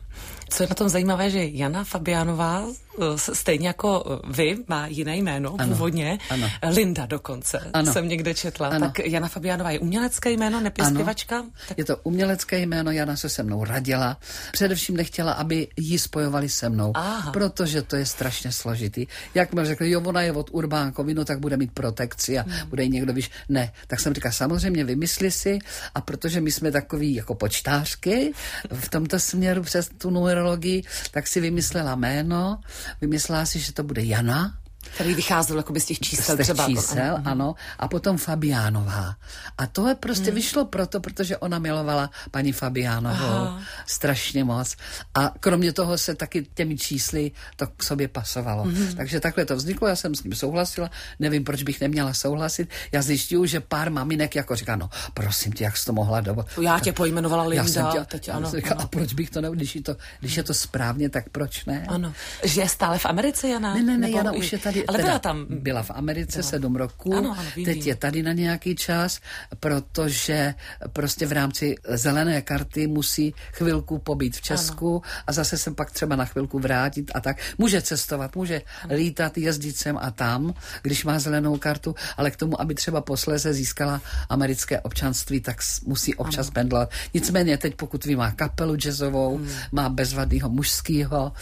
Co 0.50 0.62
je 0.62 0.68
na 0.68 0.74
tom 0.74 0.88
zajímavé, 0.88 1.30
že 1.30 1.44
Jana 1.44 1.84
Fabianová 1.84 2.66
Eh, 2.98 3.34
stejně 3.34 3.66
jako 3.66 4.04
eh, 4.06 4.32
vy, 4.32 4.56
má 4.68 4.86
jiné 4.86 5.16
jméno 5.16 5.54
ano, 5.58 5.72
původně, 5.72 6.18
ano. 6.30 6.50
Linda 6.68 7.06
dokonce, 7.06 7.70
ano. 7.72 7.92
jsem 7.92 8.08
někde 8.08 8.34
četla. 8.34 8.68
Ano. 8.68 8.86
Tak 8.86 8.98
Jana 8.98 9.28
Fabiánová 9.28 9.70
je 9.70 9.78
umělecké 9.78 10.30
jméno, 10.30 10.60
nepěstěvačka? 10.60 11.44
Tak... 11.68 11.78
Je 11.78 11.84
to 11.84 11.96
umělecké 12.02 12.58
jméno, 12.58 12.90
Jana 12.90 13.16
se 13.16 13.28
se 13.28 13.42
mnou 13.42 13.64
radila. 13.64 14.18
Především 14.52 14.96
nechtěla, 14.96 15.32
aby 15.32 15.68
ji 15.76 15.98
spojovali 15.98 16.48
se 16.48 16.68
mnou, 16.68 16.92
Aha. 16.94 17.32
protože 17.32 17.82
to 17.82 17.96
je 17.96 18.06
strašně 18.06 18.52
složitý. 18.52 19.06
Jak 19.34 19.52
mi 19.54 19.64
řekli, 19.64 19.90
jo, 19.90 20.00
ona 20.00 20.22
je 20.22 20.32
od 20.32 20.50
Urbánkovi, 20.52 21.14
no 21.14 21.24
tak 21.24 21.38
bude 21.38 21.56
mít 21.56 21.72
protekci 21.72 22.38
a 22.38 22.42
hmm. 22.42 22.68
bude 22.68 22.82
jí 22.82 22.90
někdo, 22.90 23.12
víš, 23.12 23.30
ne. 23.48 23.72
Tak 23.86 24.00
jsem 24.00 24.14
říkal, 24.14 24.32
samozřejmě 24.32 24.84
vymysli 24.84 25.30
si 25.30 25.58
a 25.94 26.00
protože 26.00 26.40
my 26.40 26.52
jsme 26.52 26.72
takový 26.72 27.14
jako 27.14 27.34
počtářky 27.34 28.32
v 28.72 28.88
tomto 28.88 29.18
směru 29.18 29.62
přes 29.62 29.90
tu 29.98 30.10
numerologii, 30.40 30.84
tak 31.10 31.28
si 31.28 31.40
vymyslela 31.40 31.94
jméno. 31.96 32.60
Vymyslela 33.00 33.46
si, 33.46 33.60
že 33.60 33.72
to 33.72 33.84
bude 33.84 34.02
Jana, 34.02 34.59
který 34.80 35.14
vycházel 35.14 35.56
jako 35.56 35.74
z 35.80 35.84
těch 35.84 36.00
čísel 36.00 36.34
z 36.34 36.38
těch 36.38 36.46
třeba. 36.46 36.66
čísel, 36.66 37.14
ano. 37.14 37.30
ano. 37.30 37.54
A 37.78 37.88
potom 37.88 38.16
Fabiánová. 38.16 39.14
A 39.58 39.66
to 39.66 39.88
je 39.88 39.94
prostě 39.94 40.26
hmm. 40.26 40.34
vyšlo 40.34 40.64
proto, 40.64 41.00
protože 41.00 41.36
ona 41.36 41.58
milovala 41.58 42.10
paní 42.30 42.52
Fabiánovou 42.52 43.24
Aha. 43.24 43.60
strašně 43.86 44.44
moc. 44.44 44.76
A 45.14 45.32
kromě 45.40 45.72
toho 45.72 45.98
se 45.98 46.14
taky 46.14 46.46
těmi 46.54 46.76
čísly 46.76 47.32
to 47.56 47.66
k 47.66 47.82
sobě 47.82 48.08
pasovalo. 48.08 48.62
Hmm. 48.62 48.94
Takže 48.96 49.20
takhle 49.20 49.44
to 49.44 49.56
vzniklo, 49.56 49.88
já 49.88 49.96
jsem 49.96 50.14
s 50.14 50.22
ním 50.22 50.34
souhlasila, 50.34 50.90
nevím, 51.18 51.44
proč 51.44 51.62
bych 51.62 51.80
neměla 51.80 52.14
souhlasit. 52.14 52.68
Já 52.92 53.02
zjišťuju, 53.02 53.46
že 53.46 53.60
pár 53.60 53.90
maminek 53.90 54.34
jako 54.36 54.56
říká, 54.56 54.76
no 54.76 54.90
prosím 55.14 55.52
tě, 55.52 55.64
jak 55.64 55.76
jsi 55.76 55.86
to 55.86 55.92
mohla 55.92 56.20
dobo. 56.20 56.44
Já 56.60 56.80
tě 56.80 56.92
pojmenovala 56.92 57.42
Linda. 57.42 57.62
Já 57.62 57.68
jsem 57.68 57.86
tě, 57.86 58.04
teď, 58.04 58.28
ano, 58.28 58.50
říkala, 58.50 58.74
ano. 58.74 58.84
A 58.84 58.86
proč 58.86 59.14
bych 59.14 59.30
to 59.30 59.40
ne, 59.40 59.48
když 59.50 59.76
je 59.76 59.82
to, 59.82 59.96
když 60.20 60.36
je 60.36 60.42
to 60.42 60.54
správně, 60.54 61.10
tak 61.10 61.28
proč 61.28 61.64
ne? 61.64 61.84
Ano. 61.88 62.12
Že 62.44 62.60
je 62.60 62.68
stále 62.68 62.98
v 62.98 63.06
Americe, 63.06 63.48
Jana? 63.48 63.74
Ne, 63.74 63.82
ne, 63.82 63.98
ne, 63.98 64.10
Jana 64.10 64.32
už 64.32 64.52
je 64.52 64.58
tady 64.58 64.69
ale 64.88 64.98
teda 64.98 65.08
byla 65.08 65.18
tam. 65.18 65.46
Byla 65.50 65.82
v 65.82 65.90
Americe 65.90 66.38
byla. 66.38 66.50
sedm 66.50 66.76
roků, 66.76 67.16
ano, 67.16 67.34
ano, 67.38 67.50
vím, 67.56 67.64
teď 67.64 67.74
vím. 67.74 67.86
je 67.86 67.96
tady 67.96 68.22
na 68.22 68.32
nějaký 68.32 68.74
čas, 68.74 69.20
protože 69.60 70.54
prostě 70.92 71.26
v 71.26 71.32
rámci 71.32 71.74
zelené 71.88 72.42
karty 72.42 72.86
musí 72.86 73.34
chvilku 73.52 73.98
pobít 73.98 74.36
v 74.36 74.40
Česku 74.40 75.02
ano. 75.04 75.14
a 75.26 75.32
zase 75.32 75.58
se 75.58 75.70
pak 75.70 75.90
třeba 75.90 76.16
na 76.16 76.24
chvilku 76.24 76.58
vrátit 76.58 77.10
a 77.14 77.20
tak. 77.20 77.36
Může 77.58 77.82
cestovat, 77.82 78.36
může 78.36 78.62
ano. 78.82 78.94
lítat, 78.94 79.38
jezdit 79.38 79.76
sem 79.76 79.98
a 79.98 80.10
tam, 80.10 80.54
když 80.82 81.04
má 81.04 81.18
zelenou 81.18 81.58
kartu, 81.58 81.94
ale 82.16 82.30
k 82.30 82.36
tomu, 82.36 82.60
aby 82.60 82.74
třeba 82.74 83.00
posléze 83.00 83.52
získala 83.52 84.00
americké 84.28 84.80
občanství, 84.80 85.40
tak 85.40 85.56
musí 85.86 86.14
občas 86.14 86.46
ano. 86.46 86.52
pendlovat. 86.52 86.90
Nicméně 87.14 87.58
teď, 87.58 87.74
pokud 87.74 88.04
ví, 88.04 88.16
má 88.16 88.30
kapelu 88.30 88.76
jazzovou, 88.76 89.36
hmm. 89.36 89.48
má 89.72 89.88
bezvadného 89.88 90.48
mužského, 90.48 91.32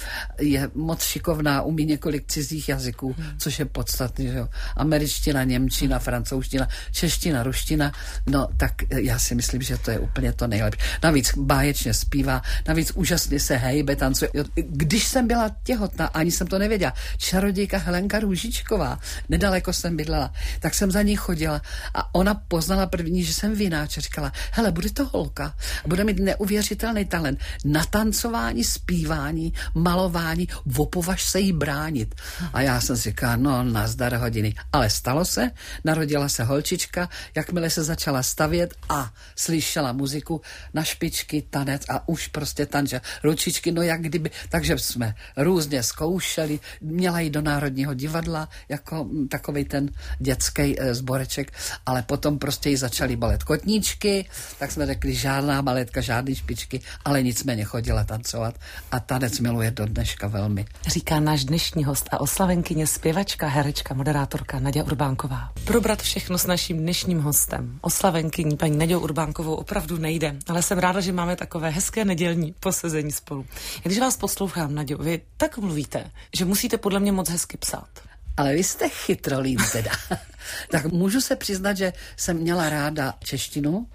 je 0.41 0.71
moc 0.75 1.03
šikovná, 1.03 1.63
umí 1.63 1.85
několik 1.85 2.27
cizích 2.27 2.69
jazyků. 2.69 3.17
Což 3.39 3.59
je 3.59 3.65
podstatný, 3.65 4.27
že 4.27 4.39
jo. 4.39 4.49
Američtina, 4.77 5.45
němčina, 5.45 5.99
francouzština, 5.99 6.69
čeština, 6.93 7.43
ruština, 7.43 7.93
no 8.27 8.49
tak 8.57 8.73
já 8.91 9.19
si 9.19 9.35
myslím, 9.35 9.63
že 9.63 9.79
to 9.79 9.91
je 9.91 9.99
úplně 9.99 10.33
to 10.33 10.47
nejlepší. 10.47 10.81
Navíc 11.03 11.33
báječně 11.37 11.95
zpívá, 11.95 12.43
navíc 12.69 12.93
úžasně 12.95 13.41
se 13.41 13.57
hejbe, 13.57 13.97
tancuje. 13.97 14.31
Když 14.55 15.05
jsem 15.05 15.27
byla 15.27 15.51
těhotná, 15.63 16.07
ani 16.07 16.31
jsem 16.31 16.47
to 16.47 16.59
nevěděla, 16.59 16.93
čarodějka 17.17 17.79
Helenka 17.79 18.19
Růžičková, 18.21 18.99
nedaleko 19.29 19.73
jsem 19.73 19.97
bydlela, 19.97 20.33
tak 20.61 20.75
jsem 20.75 20.91
za 20.91 21.03
ní 21.03 21.17
chodila 21.17 21.63
a 21.95 22.15
ona 22.15 22.35
poznala 22.35 22.87
první, 22.87 23.25
že 23.25 23.35
jsem 23.35 23.55
vináč. 23.55 23.99
Říkala, 23.99 24.33
hele, 24.53 24.73
bude 24.73 24.91
to 24.91 25.07
holka, 25.07 25.55
bude 25.87 26.05
mít 26.05 26.19
neuvěřitelný 26.19 27.05
talent 27.05 27.41
na 27.65 27.85
tancování, 27.85 28.65
zpívání, 28.65 29.53
malování, 29.75 30.49
opovaž 30.77 31.23
se 31.23 31.41
jí 31.41 31.53
bránit. 31.53 32.15
A 32.53 32.61
já 32.61 32.81
jsem 32.81 32.97
si 32.97 33.08
říkala, 33.09 33.37
no 33.37 33.63
nazdar 33.63 34.15
hodiny. 34.15 34.55
Ale 34.73 34.91
stalo 34.91 35.25
se, 35.25 35.51
narodila 35.85 36.29
se 36.29 36.45
holčička, 36.45 37.09
jakmile 37.35 37.71
se 37.71 37.85
začala 37.85 38.23
stavět 38.23 38.75
a 38.89 39.13
slyšela 39.37 39.93
muziku 39.93 40.41
na 40.75 40.85
špičky, 40.85 41.43
tanec 41.51 41.83
a 41.89 42.09
už 42.09 42.29
prostě 42.29 42.67
tanče. 42.67 43.01
Ručičky, 43.25 43.73
no 43.73 43.83
jak 43.83 44.01
kdyby, 44.01 44.31
takže 44.49 44.79
jsme 44.79 45.15
různě 45.37 45.83
zkoušeli, 45.83 46.61
měla 46.81 47.21
jít 47.21 47.31
do 47.31 47.43
Národního 47.43 47.95
divadla 47.95 48.49
jako 48.69 49.05
mm, 49.05 49.29
takový 49.29 49.65
ten 49.65 49.91
dětský 50.19 50.81
e, 50.81 50.95
zboreček, 50.95 51.53
ale 51.87 52.03
potom 52.03 52.39
prostě 52.39 52.71
jí 52.71 52.77
začaly 52.77 53.17
balet 53.17 53.43
kotníčky, 53.43 54.27
tak 54.59 54.73
jsme 54.73 54.87
řekli 54.87 55.15
žádná 55.15 55.63
baletka, 55.63 56.01
žádný 56.01 56.35
špičky, 56.35 56.81
ale 57.05 57.23
nicméně 57.23 57.65
chodila 57.65 58.05
tancovat 58.05 58.55
a 58.93 59.01
tanec 59.01 59.41
miluje 59.41 59.71
do 59.71 59.87
dneška 59.87 60.27
velmi. 60.27 60.65
Říká 60.87 61.21
náš 61.21 61.45
dnešní 61.45 61.85
host 61.85 62.09
a 62.11 62.21
oslavenkyně 62.21 62.87
zpěvačka, 62.99 63.47
herečka, 63.47 63.95
moderátorka 63.95 64.61
Nadia 64.61 64.85
Urbánková. 64.85 65.53
Probrat 65.65 66.03
všechno 66.03 66.39
s 66.39 66.47
naším 66.47 66.79
dnešním 66.79 67.21
hostem, 67.21 67.79
oslavenkyní 67.81 68.57
paní 68.57 68.77
Nadějou 68.77 69.01
Urbánkovou 69.01 69.55
opravdu 69.55 69.97
nejde, 69.97 70.37
ale 70.49 70.63
jsem 70.63 70.79
ráda, 70.79 71.01
že 71.01 71.13
máme 71.13 71.37
takové 71.37 71.71
hezké 71.71 72.05
nedělní 72.05 72.55
posezení 72.61 73.13
spolu. 73.13 73.47
Když 73.83 73.99
vás 73.99 74.17
poslouchám, 74.17 74.75
Nadějo, 74.75 74.99
vy 74.99 75.21
tak 75.37 75.59
mluvíte, 75.59 76.11
že 76.37 76.45
musíte 76.45 76.79
podle 76.79 77.01
mě 77.01 77.13
moc 77.13 77.31
hezky 77.31 77.57
psát. 77.57 77.89
Ale 78.37 78.55
vy 78.55 78.65
jste 78.65 78.89
chytrolín 78.89 79.59
teda. 79.73 79.91
tak 80.71 80.87
můžu 80.87 81.21
se 81.21 81.37
přiznat, 81.37 81.77
že 81.77 81.93
jsem 82.17 82.37
měla 82.37 82.71
ráda 82.71 83.15
češtinu 83.25 83.87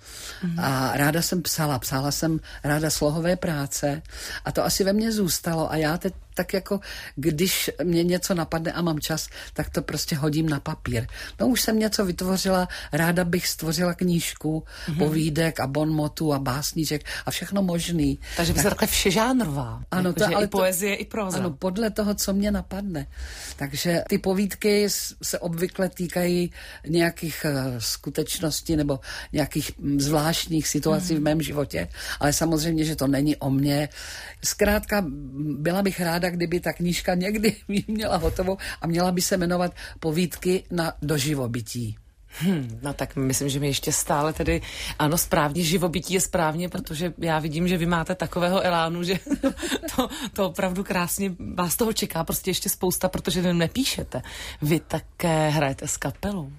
a 0.57 0.97
ráda 0.97 1.21
jsem 1.21 1.41
psala. 1.41 1.79
Psala 1.79 2.11
jsem 2.11 2.39
ráda 2.63 2.89
slohové 2.89 3.35
práce 3.35 4.01
a 4.45 4.51
to 4.51 4.65
asi 4.65 4.83
ve 4.83 4.93
mně 4.93 5.11
zůstalo 5.11 5.71
a 5.71 5.75
já 5.75 5.97
teď 5.97 6.13
tak 6.33 6.53
jako 6.53 6.79
když 7.15 7.71
mě 7.83 8.03
něco 8.03 8.33
napadne 8.33 8.71
a 8.71 8.81
mám 8.81 8.99
čas, 8.99 9.29
tak 9.53 9.69
to 9.69 9.81
prostě 9.81 10.15
hodím 10.15 10.49
na 10.49 10.59
papír. 10.59 11.07
No 11.39 11.47
už 11.47 11.61
jsem 11.61 11.79
něco 11.79 12.05
vytvořila, 12.05 12.67
ráda 12.91 13.25
bych 13.25 13.47
stvořila 13.47 13.93
knížku, 13.93 14.63
mm-hmm. 14.63 14.97
povídek 14.97 15.59
a 15.59 15.67
bonmotu 15.67 16.33
a 16.33 16.39
básníček 16.39 17.05
a 17.25 17.31
všechno 17.31 17.63
možný. 17.63 18.19
Takže 18.37 18.53
tak, 18.53 18.63
takhle 18.63 18.87
všežánrová. 18.87 19.83
Ano, 19.91 20.09
jako, 20.09 20.19
to, 20.19 20.35
ale 20.35 20.45
i 20.45 20.47
poezie, 20.47 20.95
to, 20.95 21.01
i 21.01 21.05
proza. 21.05 21.37
Ano, 21.37 21.51
podle 21.51 21.89
toho, 21.89 22.15
co 22.15 22.33
mě 22.33 22.51
napadne. 22.51 23.07
Takže 23.55 24.03
ty 24.09 24.17
povídky 24.17 24.89
se 25.23 25.39
obvykle 25.39 25.89
týkají 25.89 26.42
nějakých 26.87 27.45
uh, 27.45 27.77
skutečností 27.77 28.75
nebo 28.75 28.99
nějakých 29.33 29.77
mm, 29.77 29.99
zvláštních 29.99 30.67
situací 30.67 31.13
mm. 31.13 31.19
v 31.19 31.23
mém 31.23 31.41
životě, 31.41 31.87
ale 32.19 32.33
samozřejmě, 32.33 32.85
že 32.85 32.95
to 32.95 33.07
není 33.07 33.35
o 33.35 33.49
mně. 33.49 33.89
Zkrátka, 34.43 35.05
byla 35.57 35.81
bych 35.81 36.01
ráda, 36.01 36.29
kdyby 36.29 36.59
ta 36.59 36.73
knížka 36.73 37.15
někdy 37.15 37.55
měla 37.87 38.17
hotovou 38.17 38.57
a 38.81 38.87
měla 38.87 39.11
by 39.11 39.21
se 39.21 39.37
jmenovat 39.37 39.75
Povídky 39.99 40.63
na 40.71 40.93
doživobytí. 41.01 42.02
Hmm, 42.39 42.79
no 42.81 42.93
tak 42.93 43.15
myslím, 43.15 43.49
že 43.49 43.59
mi 43.59 43.67
ještě 43.67 43.91
stále 43.91 44.33
tedy, 44.33 44.61
ano, 44.99 45.17
správně, 45.17 45.63
živobytí 45.63 46.13
je 46.13 46.21
správně, 46.21 46.69
protože 46.69 47.13
já 47.17 47.39
vidím, 47.39 47.67
že 47.67 47.77
vy 47.77 47.85
máte 47.85 48.15
takového 48.15 48.61
elánu, 48.61 49.03
že 49.03 49.19
to, 49.95 50.09
to 50.33 50.45
opravdu 50.45 50.83
krásně 50.83 51.35
vás 51.53 51.75
toho 51.75 51.93
čeká 51.93 52.23
prostě 52.23 52.49
ještě 52.49 52.69
spousta, 52.69 53.09
protože 53.09 53.53
nepíšete. 53.53 54.21
Vy 54.61 54.79
také 54.79 55.49
hrajete 55.49 55.87
s 55.87 55.97
kapelou. 55.97 56.51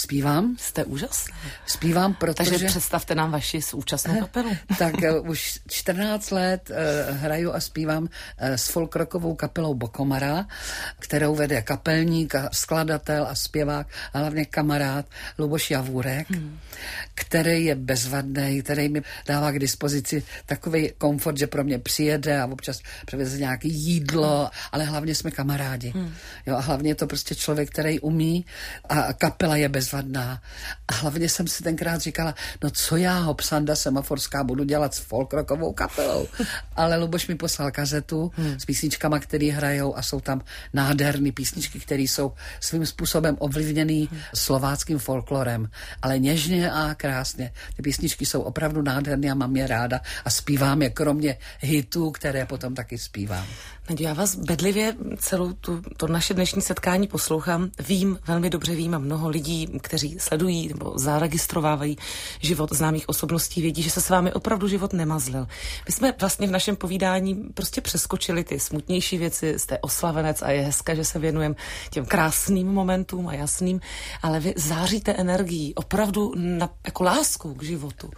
Zpívám. 0.00 0.56
Jste 0.58 0.84
úžasná. 0.84 1.36
Zpívám, 1.66 2.14
protože... 2.14 2.50
Takže 2.50 2.66
představte 2.66 3.14
nám 3.14 3.32
vaši 3.32 3.62
současnou 3.62 4.20
kapelu. 4.20 4.56
tak 4.78 4.94
uh, 4.94 5.30
už 5.30 5.58
14 5.68 6.30
let 6.30 6.70
uh, 6.70 7.16
hraju 7.16 7.52
a 7.52 7.60
zpívám 7.60 8.02
uh, 8.02 8.08
s 8.40 8.68
folkrokovou 8.68 9.34
kapelou 9.34 9.74
Bokomara, 9.74 10.46
kterou 10.98 11.34
vede 11.34 11.62
kapelník, 11.62 12.34
a 12.34 12.48
skladatel 12.52 13.26
a 13.26 13.34
zpěvák, 13.34 13.86
a 14.12 14.18
hlavně 14.18 14.44
kamarád 14.44 15.06
Luboš 15.38 15.70
Javůrek, 15.70 16.30
hmm. 16.30 16.58
který 17.14 17.64
je 17.64 17.74
bezvadný, 17.74 18.62
který 18.62 18.88
mi 18.88 19.02
dává 19.26 19.50
k 19.52 19.58
dispozici 19.58 20.22
takový 20.46 20.92
komfort, 20.98 21.38
že 21.38 21.46
pro 21.46 21.64
mě 21.64 21.78
přijede 21.78 22.40
a 22.40 22.46
občas 22.46 22.80
převeze 23.06 23.38
nějaké 23.38 23.68
jídlo, 23.68 24.50
ale 24.72 24.84
hlavně 24.84 25.14
jsme 25.14 25.30
kamarádi. 25.30 25.92
Hmm. 25.94 26.14
Jo, 26.46 26.56
a 26.56 26.60
hlavně 26.60 26.90
je 26.90 26.94
to 26.94 27.06
prostě 27.06 27.34
člověk, 27.34 27.70
který 27.70 28.00
umí 28.00 28.46
a 28.88 29.12
kapela 29.12 29.56
je 29.56 29.68
bezvadná. 29.90 30.42
A 30.88 30.94
hlavně 30.94 31.28
jsem 31.28 31.46
si 31.46 31.62
tenkrát 31.62 32.00
říkala, 32.00 32.34
no 32.62 32.70
co 32.70 32.96
já, 32.96 33.18
Hopsanda 33.18 33.76
semaforská, 33.76 34.44
budu 34.44 34.64
dělat 34.64 34.94
s 34.94 34.98
folkrokovou 34.98 35.72
kapelou. 35.72 36.28
Ale 36.76 36.96
Luboš 36.96 37.26
mi 37.26 37.34
poslal 37.34 37.70
kazetu 37.70 38.32
hmm. 38.34 38.60
s 38.60 38.64
písničkama, 38.64 39.18
které 39.18 39.52
hrajou 39.52 39.96
a 39.96 40.02
jsou 40.02 40.20
tam 40.20 40.42
nádherné 40.72 41.32
písničky, 41.32 41.80
které 41.80 42.02
jsou 42.02 42.32
svým 42.60 42.86
způsobem 42.86 43.36
ovlivněný 43.38 44.08
hmm. 44.10 44.20
slováckým 44.34 44.98
folklorem, 44.98 45.68
ale 46.02 46.18
něžně 46.18 46.70
a 46.70 46.94
krásně. 46.94 47.52
Ty 47.76 47.82
písničky 47.82 48.26
jsou 48.26 48.40
opravdu 48.40 48.82
nádherné 48.82 49.30
a 49.30 49.34
mám 49.34 49.56
je 49.56 49.66
ráda 49.66 50.00
a 50.24 50.30
zpívám 50.30 50.82
je 50.82 50.90
kromě 50.90 51.36
hitů, 51.60 52.10
které 52.10 52.46
potom 52.46 52.74
taky 52.74 52.98
zpívám. 52.98 53.46
Naděja, 53.90 54.10
já 54.10 54.14
vás 54.14 54.36
bedlivě 54.36 54.94
celou 55.18 55.52
tu, 55.52 55.82
to 55.96 56.06
naše 56.06 56.34
dnešní 56.34 56.62
setkání 56.62 57.08
poslouchám. 57.08 57.70
Vím, 57.88 58.18
velmi 58.26 58.50
dobře 58.50 58.74
vím 58.74 58.94
a 58.94 58.98
mnoho 58.98 59.28
lidí, 59.28 59.68
kteří 59.80 60.16
sledují 60.18 60.68
nebo 60.68 60.92
zaregistrovávají 60.96 61.96
život 62.40 62.72
známých 62.72 63.08
osobností, 63.08 63.62
vědí, 63.62 63.82
že 63.82 63.90
se 63.90 64.00
s 64.00 64.08
vámi 64.10 64.32
opravdu 64.32 64.68
život 64.68 64.92
nemazlil. 64.92 65.46
My 65.86 65.92
jsme 65.92 66.14
vlastně 66.20 66.46
v 66.46 66.50
našem 66.50 66.76
povídání 66.76 67.34
prostě 67.54 67.80
přeskočili 67.80 68.44
ty 68.44 68.60
smutnější 68.60 69.18
věci, 69.18 69.58
jste 69.58 69.78
oslavenec 69.78 70.42
a 70.42 70.50
je 70.50 70.60
hezké, 70.62 70.96
že 70.96 71.04
se 71.04 71.18
věnujeme 71.18 71.54
těm 71.90 72.06
krásným 72.06 72.68
momentům 72.68 73.28
a 73.28 73.34
jasným, 73.34 73.80
ale 74.22 74.40
vy 74.40 74.54
záříte 74.56 75.12
energií, 75.12 75.74
opravdu 75.74 76.32
na, 76.36 76.70
jako 76.84 77.04
lásku 77.04 77.54
k 77.54 77.62
životu. 77.62 78.10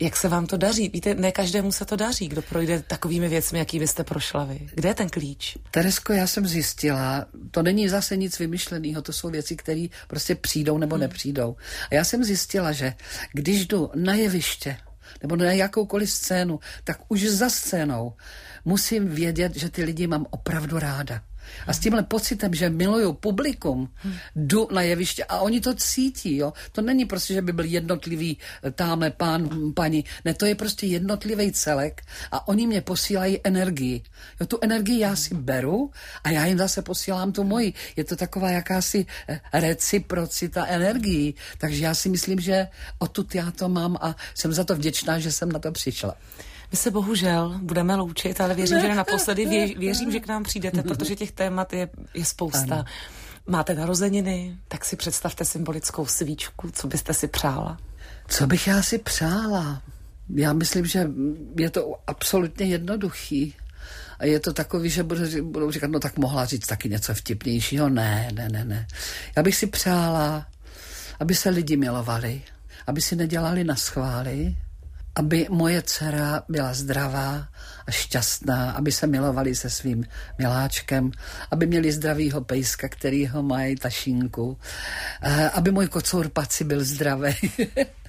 Jak 0.00 0.16
se 0.16 0.28
vám 0.28 0.46
to 0.46 0.56
daří? 0.56 0.88
Víte, 0.88 1.14
ne 1.14 1.32
každému 1.32 1.72
se 1.72 1.84
to 1.84 1.96
daří, 1.96 2.28
kdo 2.28 2.42
projde 2.42 2.82
takovými 2.86 3.28
věcmi, 3.28 3.58
jakými 3.58 3.88
jste 3.88 4.04
prošla 4.04 4.44
vy. 4.44 4.68
Kde 4.74 4.88
je 4.88 4.94
ten 4.94 5.08
klíč? 5.08 5.58
Teresko, 5.70 6.12
já 6.12 6.26
jsem 6.26 6.46
zjistila, 6.46 7.26
to 7.50 7.62
není 7.62 7.88
zase 7.88 8.16
nic 8.16 8.38
vymyšleného, 8.38 9.02
to 9.02 9.12
jsou 9.12 9.30
věci, 9.30 9.56
které 9.56 9.86
prostě 10.08 10.34
přijdou 10.34 10.78
nebo 10.78 10.94
hmm. 10.94 11.00
nepřijdou. 11.00 11.56
A 11.90 11.94
já 11.94 12.04
jsem 12.04 12.24
zjistila, 12.24 12.72
že 12.72 12.94
když 13.32 13.66
jdu 13.66 13.90
na 13.94 14.14
jeviště, 14.14 14.76
nebo 15.22 15.36
na 15.36 15.52
jakoukoliv 15.52 16.10
scénu, 16.10 16.60
tak 16.84 16.98
už 17.08 17.28
za 17.28 17.50
scénou 17.50 18.12
musím 18.64 19.08
vědět, 19.08 19.56
že 19.56 19.70
ty 19.70 19.84
lidi 19.84 20.06
mám 20.06 20.26
opravdu 20.30 20.78
ráda. 20.78 21.22
A 21.66 21.72
s 21.72 21.78
tímhle 21.78 22.02
pocitem, 22.02 22.54
že 22.54 22.70
miluju 22.70 23.12
publikum, 23.12 23.88
jdu 24.36 24.68
na 24.72 24.82
jeviště 24.82 25.24
a 25.24 25.40
oni 25.40 25.60
to 25.60 25.74
cítí, 25.74 26.36
jo. 26.36 26.52
To 26.72 26.82
není 26.82 27.04
prostě, 27.04 27.34
že 27.34 27.42
by 27.42 27.52
byl 27.52 27.64
jednotlivý 27.64 28.38
eh, 28.62 28.70
tamhle 28.70 29.10
pán, 29.10 29.72
paní. 29.74 30.04
Ne, 30.24 30.34
to 30.34 30.46
je 30.46 30.54
prostě 30.54 30.86
jednotlivý 30.86 31.52
celek 31.52 32.02
a 32.32 32.48
oni 32.48 32.66
mě 32.66 32.80
posílají 32.80 33.40
energii. 33.44 34.02
Jo, 34.40 34.46
tu 34.46 34.58
energii 34.60 34.98
já 34.98 35.16
si 35.16 35.34
beru 35.34 35.90
a 36.24 36.30
já 36.30 36.46
jim 36.46 36.58
zase 36.58 36.82
posílám 36.82 37.32
tu 37.32 37.44
moji. 37.44 37.72
Je 37.96 38.04
to 38.04 38.16
taková 38.16 38.50
jakási 38.50 39.06
eh, 39.28 39.40
reciprocita 39.52 40.66
energií. 40.66 41.34
Takže 41.58 41.84
já 41.84 41.94
si 41.94 42.08
myslím, 42.08 42.40
že 42.40 42.68
odtud 42.98 43.34
já 43.34 43.50
to 43.50 43.68
mám 43.68 43.96
a 44.00 44.16
jsem 44.34 44.52
za 44.52 44.64
to 44.64 44.74
vděčná, 44.74 45.18
že 45.18 45.32
jsem 45.32 45.52
na 45.52 45.58
to 45.58 45.72
přišla. 45.72 46.14
My 46.72 46.76
se 46.76 46.90
bohužel 46.90 47.58
budeme 47.62 47.94
loučit, 47.94 48.40
ale 48.40 48.54
věřím, 48.54 48.80
že 48.80 48.94
naposledy 48.94 49.46
vě, 49.46 49.66
věřím, 49.78 50.12
že 50.12 50.20
k 50.20 50.28
nám 50.28 50.42
přijdete, 50.42 50.82
protože 50.82 51.16
těch 51.16 51.32
témat 51.32 51.72
je, 51.72 51.88
je 52.14 52.24
spousta. 52.24 52.74
Ano. 52.74 52.84
Máte 53.46 53.74
narozeniny, 53.74 54.56
tak 54.68 54.84
si 54.84 54.96
představte 54.96 55.44
symbolickou 55.44 56.06
svíčku, 56.06 56.70
co 56.70 56.86
byste 56.86 57.14
si 57.14 57.28
přála. 57.28 57.78
Co 58.28 58.46
bych 58.46 58.66
já 58.66 58.82
si 58.82 58.98
přála? 58.98 59.82
Já 60.34 60.52
myslím, 60.52 60.86
že 60.86 61.10
je 61.58 61.70
to 61.70 61.94
absolutně 62.06 62.66
jednoduchý. 62.66 63.54
A 64.18 64.26
je 64.26 64.40
to 64.40 64.52
takový, 64.52 64.90
že 64.90 65.02
budou 65.42 65.70
říkat, 65.70 65.90
no 65.90 66.00
tak 66.00 66.18
mohla 66.18 66.44
říct 66.44 66.66
taky 66.66 66.88
něco 66.88 67.14
vtipnějšího. 67.14 67.88
Ne, 67.88 68.28
ne, 68.34 68.48
ne, 68.48 68.64
ne. 68.64 68.86
Já 69.36 69.42
bych 69.42 69.56
si 69.56 69.66
přála, 69.66 70.46
aby 71.20 71.34
se 71.34 71.50
lidi 71.50 71.76
milovali, 71.76 72.42
aby 72.86 73.00
si 73.00 73.16
nedělali 73.16 73.64
na 73.64 73.76
schvály, 73.76 74.56
aby 75.14 75.46
moje 75.50 75.82
dcera 75.82 76.42
byla 76.48 76.74
zdravá 76.74 77.48
a 77.86 77.90
šťastná, 77.90 78.70
aby 78.70 78.92
se 78.92 79.06
milovali 79.06 79.54
se 79.54 79.70
svým 79.70 80.04
miláčkem, 80.38 81.10
aby 81.50 81.66
měli 81.66 81.92
zdravýho 81.92 82.40
pejska, 82.40 82.88
který 82.88 83.26
ho 83.26 83.42
mají 83.42 83.76
tašínku, 83.76 84.58
eh, 85.22 85.50
aby 85.50 85.70
můj 85.70 85.88
kocour 85.88 86.28
paci 86.28 86.64
byl 86.64 86.84
zdravý. 86.84 87.34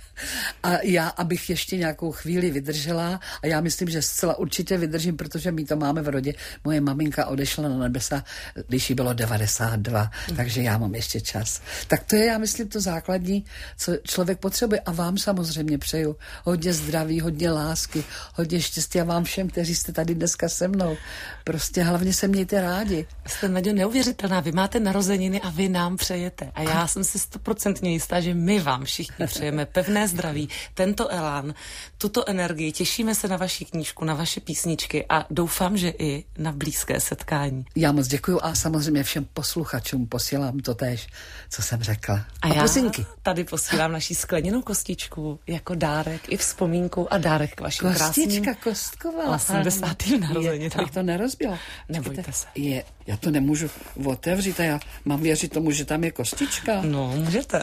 A 0.64 0.82
já, 0.84 1.08
abych 1.08 1.50
ještě 1.50 1.78
nějakou 1.78 2.12
chvíli 2.12 2.52
vydržela, 2.52 3.20
a 3.44 3.48
já 3.48 3.62
myslím, 3.62 3.90
že 3.90 4.02
zcela 4.02 4.38
určitě 4.38 4.78
vydržím, 4.78 5.18
protože 5.18 5.52
my 5.52 5.66
to 5.66 5.76
máme 5.76 6.02
v 6.02 6.08
rodě. 6.08 6.34
Moje 6.64 6.82
maminka 6.82 7.26
odešla 7.26 7.70
na 7.70 7.78
nebesa, 7.78 8.24
když 8.68 8.90
jí 8.90 8.96
bylo 8.96 9.14
92, 9.14 10.12
mm. 10.30 10.36
takže 10.36 10.62
já 10.62 10.78
mám 10.78 10.96
ještě 10.96 11.22
čas. 11.22 11.62
Tak 11.88 12.04
to 12.04 12.16
je, 12.16 12.26
já 12.26 12.38
myslím, 12.38 12.68
to 12.68 12.82
základní, 12.82 13.46
co 13.78 13.98
člověk 14.04 14.40
potřebuje. 14.40 14.80
A 14.80 14.92
vám 14.92 15.18
samozřejmě 15.18 15.78
přeju 15.78 16.16
hodně 16.44 16.74
zdraví, 16.74 17.20
hodně 17.20 17.52
lásky, 17.52 18.04
hodně 18.36 18.62
štěstí 18.62 19.00
a 19.00 19.04
vám 19.04 19.24
všem, 19.24 19.50
kteří 19.50 19.76
jste 19.76 19.92
tady 19.92 20.16
dneska 20.16 20.50
se 20.50 20.68
mnou. 20.68 20.98
Prostě 21.44 21.84
hlavně 21.84 22.14
se 22.14 22.28
mějte 22.28 22.62
rádi. 22.62 23.08
Jste, 23.28 23.50
Nadějo, 23.50 23.76
neuvěřitelná. 23.76 24.40
Vy 24.40 24.52
máte 24.52 24.80
narozeniny 24.80 25.42
a 25.42 25.50
vy 25.50 25.70
nám 25.70 25.98
přejete. 25.98 26.52
A 26.56 26.62
já 26.62 26.82
a... 26.82 26.88
jsem 26.88 27.04
si 27.04 27.20
stoprocentně 27.20 27.92
jistá, 27.92 28.22
že 28.22 28.34
my 28.34 28.60
vám 28.60 28.86
všichni 28.86 29.28
přejeme 29.28 29.66
pevné 29.66 30.08
zdraví, 30.12 30.50
tento 30.74 31.10
elán, 31.10 31.54
tuto 31.98 32.30
energii. 32.30 32.72
Těšíme 32.72 33.16
se 33.16 33.28
na 33.28 33.38
vaši 33.38 33.66
knížku, 33.66 34.06
na 34.06 34.14
vaše 34.14 34.42
písničky 34.42 35.06
a 35.10 35.26
doufám, 35.30 35.78
že 35.78 35.90
i 35.90 36.24
na 36.38 36.52
blízké 36.52 37.00
setkání. 37.00 37.66
Já 37.76 37.92
moc 37.92 38.08
děkuji 38.08 38.40
a 38.42 38.56
samozřejmě 38.56 39.04
všem 39.04 39.26
posluchačům 39.34 40.08
posílám 40.08 40.60
to 40.60 40.76
tež, 40.76 41.08
co 41.50 41.62
jsem 41.62 41.84
řekla. 41.84 42.26
A, 42.42 42.48
a 42.48 42.54
já 42.54 42.62
pozinky. 42.62 43.06
tady 43.22 43.44
posílám 43.44 43.92
naší 43.92 44.16
skleněnou 44.16 44.62
kostičku 44.62 45.40
jako 45.48 45.76
dárek 45.76 46.22
i 46.30 46.38
vzpomínku 46.38 47.14
a 47.14 47.18
dárek 47.18 47.56
k 47.56 47.62
vašim 47.62 47.94
Kostička 47.94 48.42
krásným 48.42 48.56
kostková. 48.64 49.36
80. 49.36 49.98
narozeninám. 50.20 50.90
to 50.94 51.04
nerozbila. 51.04 51.60
Nebojte 51.90 52.34
se. 52.34 52.48
Je, 52.56 52.84
já 53.08 53.18
to 53.18 53.32
nemůžu 53.32 53.70
otevřít 54.06 54.60
a 54.60 54.64
já 54.64 54.80
mám 55.06 55.22
věřit 55.22 55.54
tomu, 55.54 55.72
že 55.72 55.86
tam 55.86 56.04
je 56.04 56.12
kostička. 56.12 56.82
No, 56.82 57.14
můžete. 57.16 57.62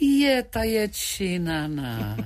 Je, 0.00 0.42
ta 0.42 0.62
je 0.62 0.88
činaná. 0.88 2.16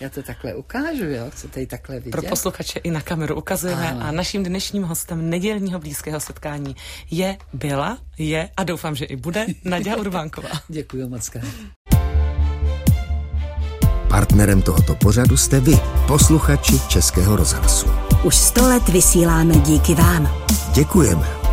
Já 0.00 0.08
to 0.08 0.22
takhle 0.22 0.54
ukážu, 0.54 1.04
jo? 1.04 1.26
Chcete 1.30 1.60
ji 1.60 1.66
takhle 1.66 1.96
vidět? 1.96 2.10
Pro 2.10 2.22
posluchače 2.22 2.78
i 2.78 2.90
na 2.90 3.00
kameru 3.00 3.34
ukazujeme 3.34 3.90
ano. 3.90 4.06
a 4.06 4.12
naším 4.12 4.44
dnešním 4.44 4.82
hostem 4.82 5.30
nedělního 5.30 5.78
blízkého 5.78 6.20
setkání 6.20 6.76
je, 7.10 7.36
byla, 7.52 7.98
je 8.18 8.48
a 8.56 8.64
doufám, 8.64 8.94
že 8.94 9.04
i 9.04 9.16
bude 9.16 9.46
Nadia 9.64 9.96
Urbánková. 10.00 10.48
Děkuji 10.68 11.08
moc. 11.08 11.30
Partnerem 14.08 14.62
tohoto 14.62 14.94
pořadu 14.94 15.36
jste 15.36 15.60
vy, 15.60 15.78
posluchači 16.06 16.80
Českého 16.88 17.36
rozhlasu. 17.36 17.86
Už 18.24 18.36
sto 18.36 18.68
let 18.68 18.88
vysíláme 18.88 19.54
díky 19.54 19.94
vám. 19.94 20.44
Děkujeme. 20.74 21.43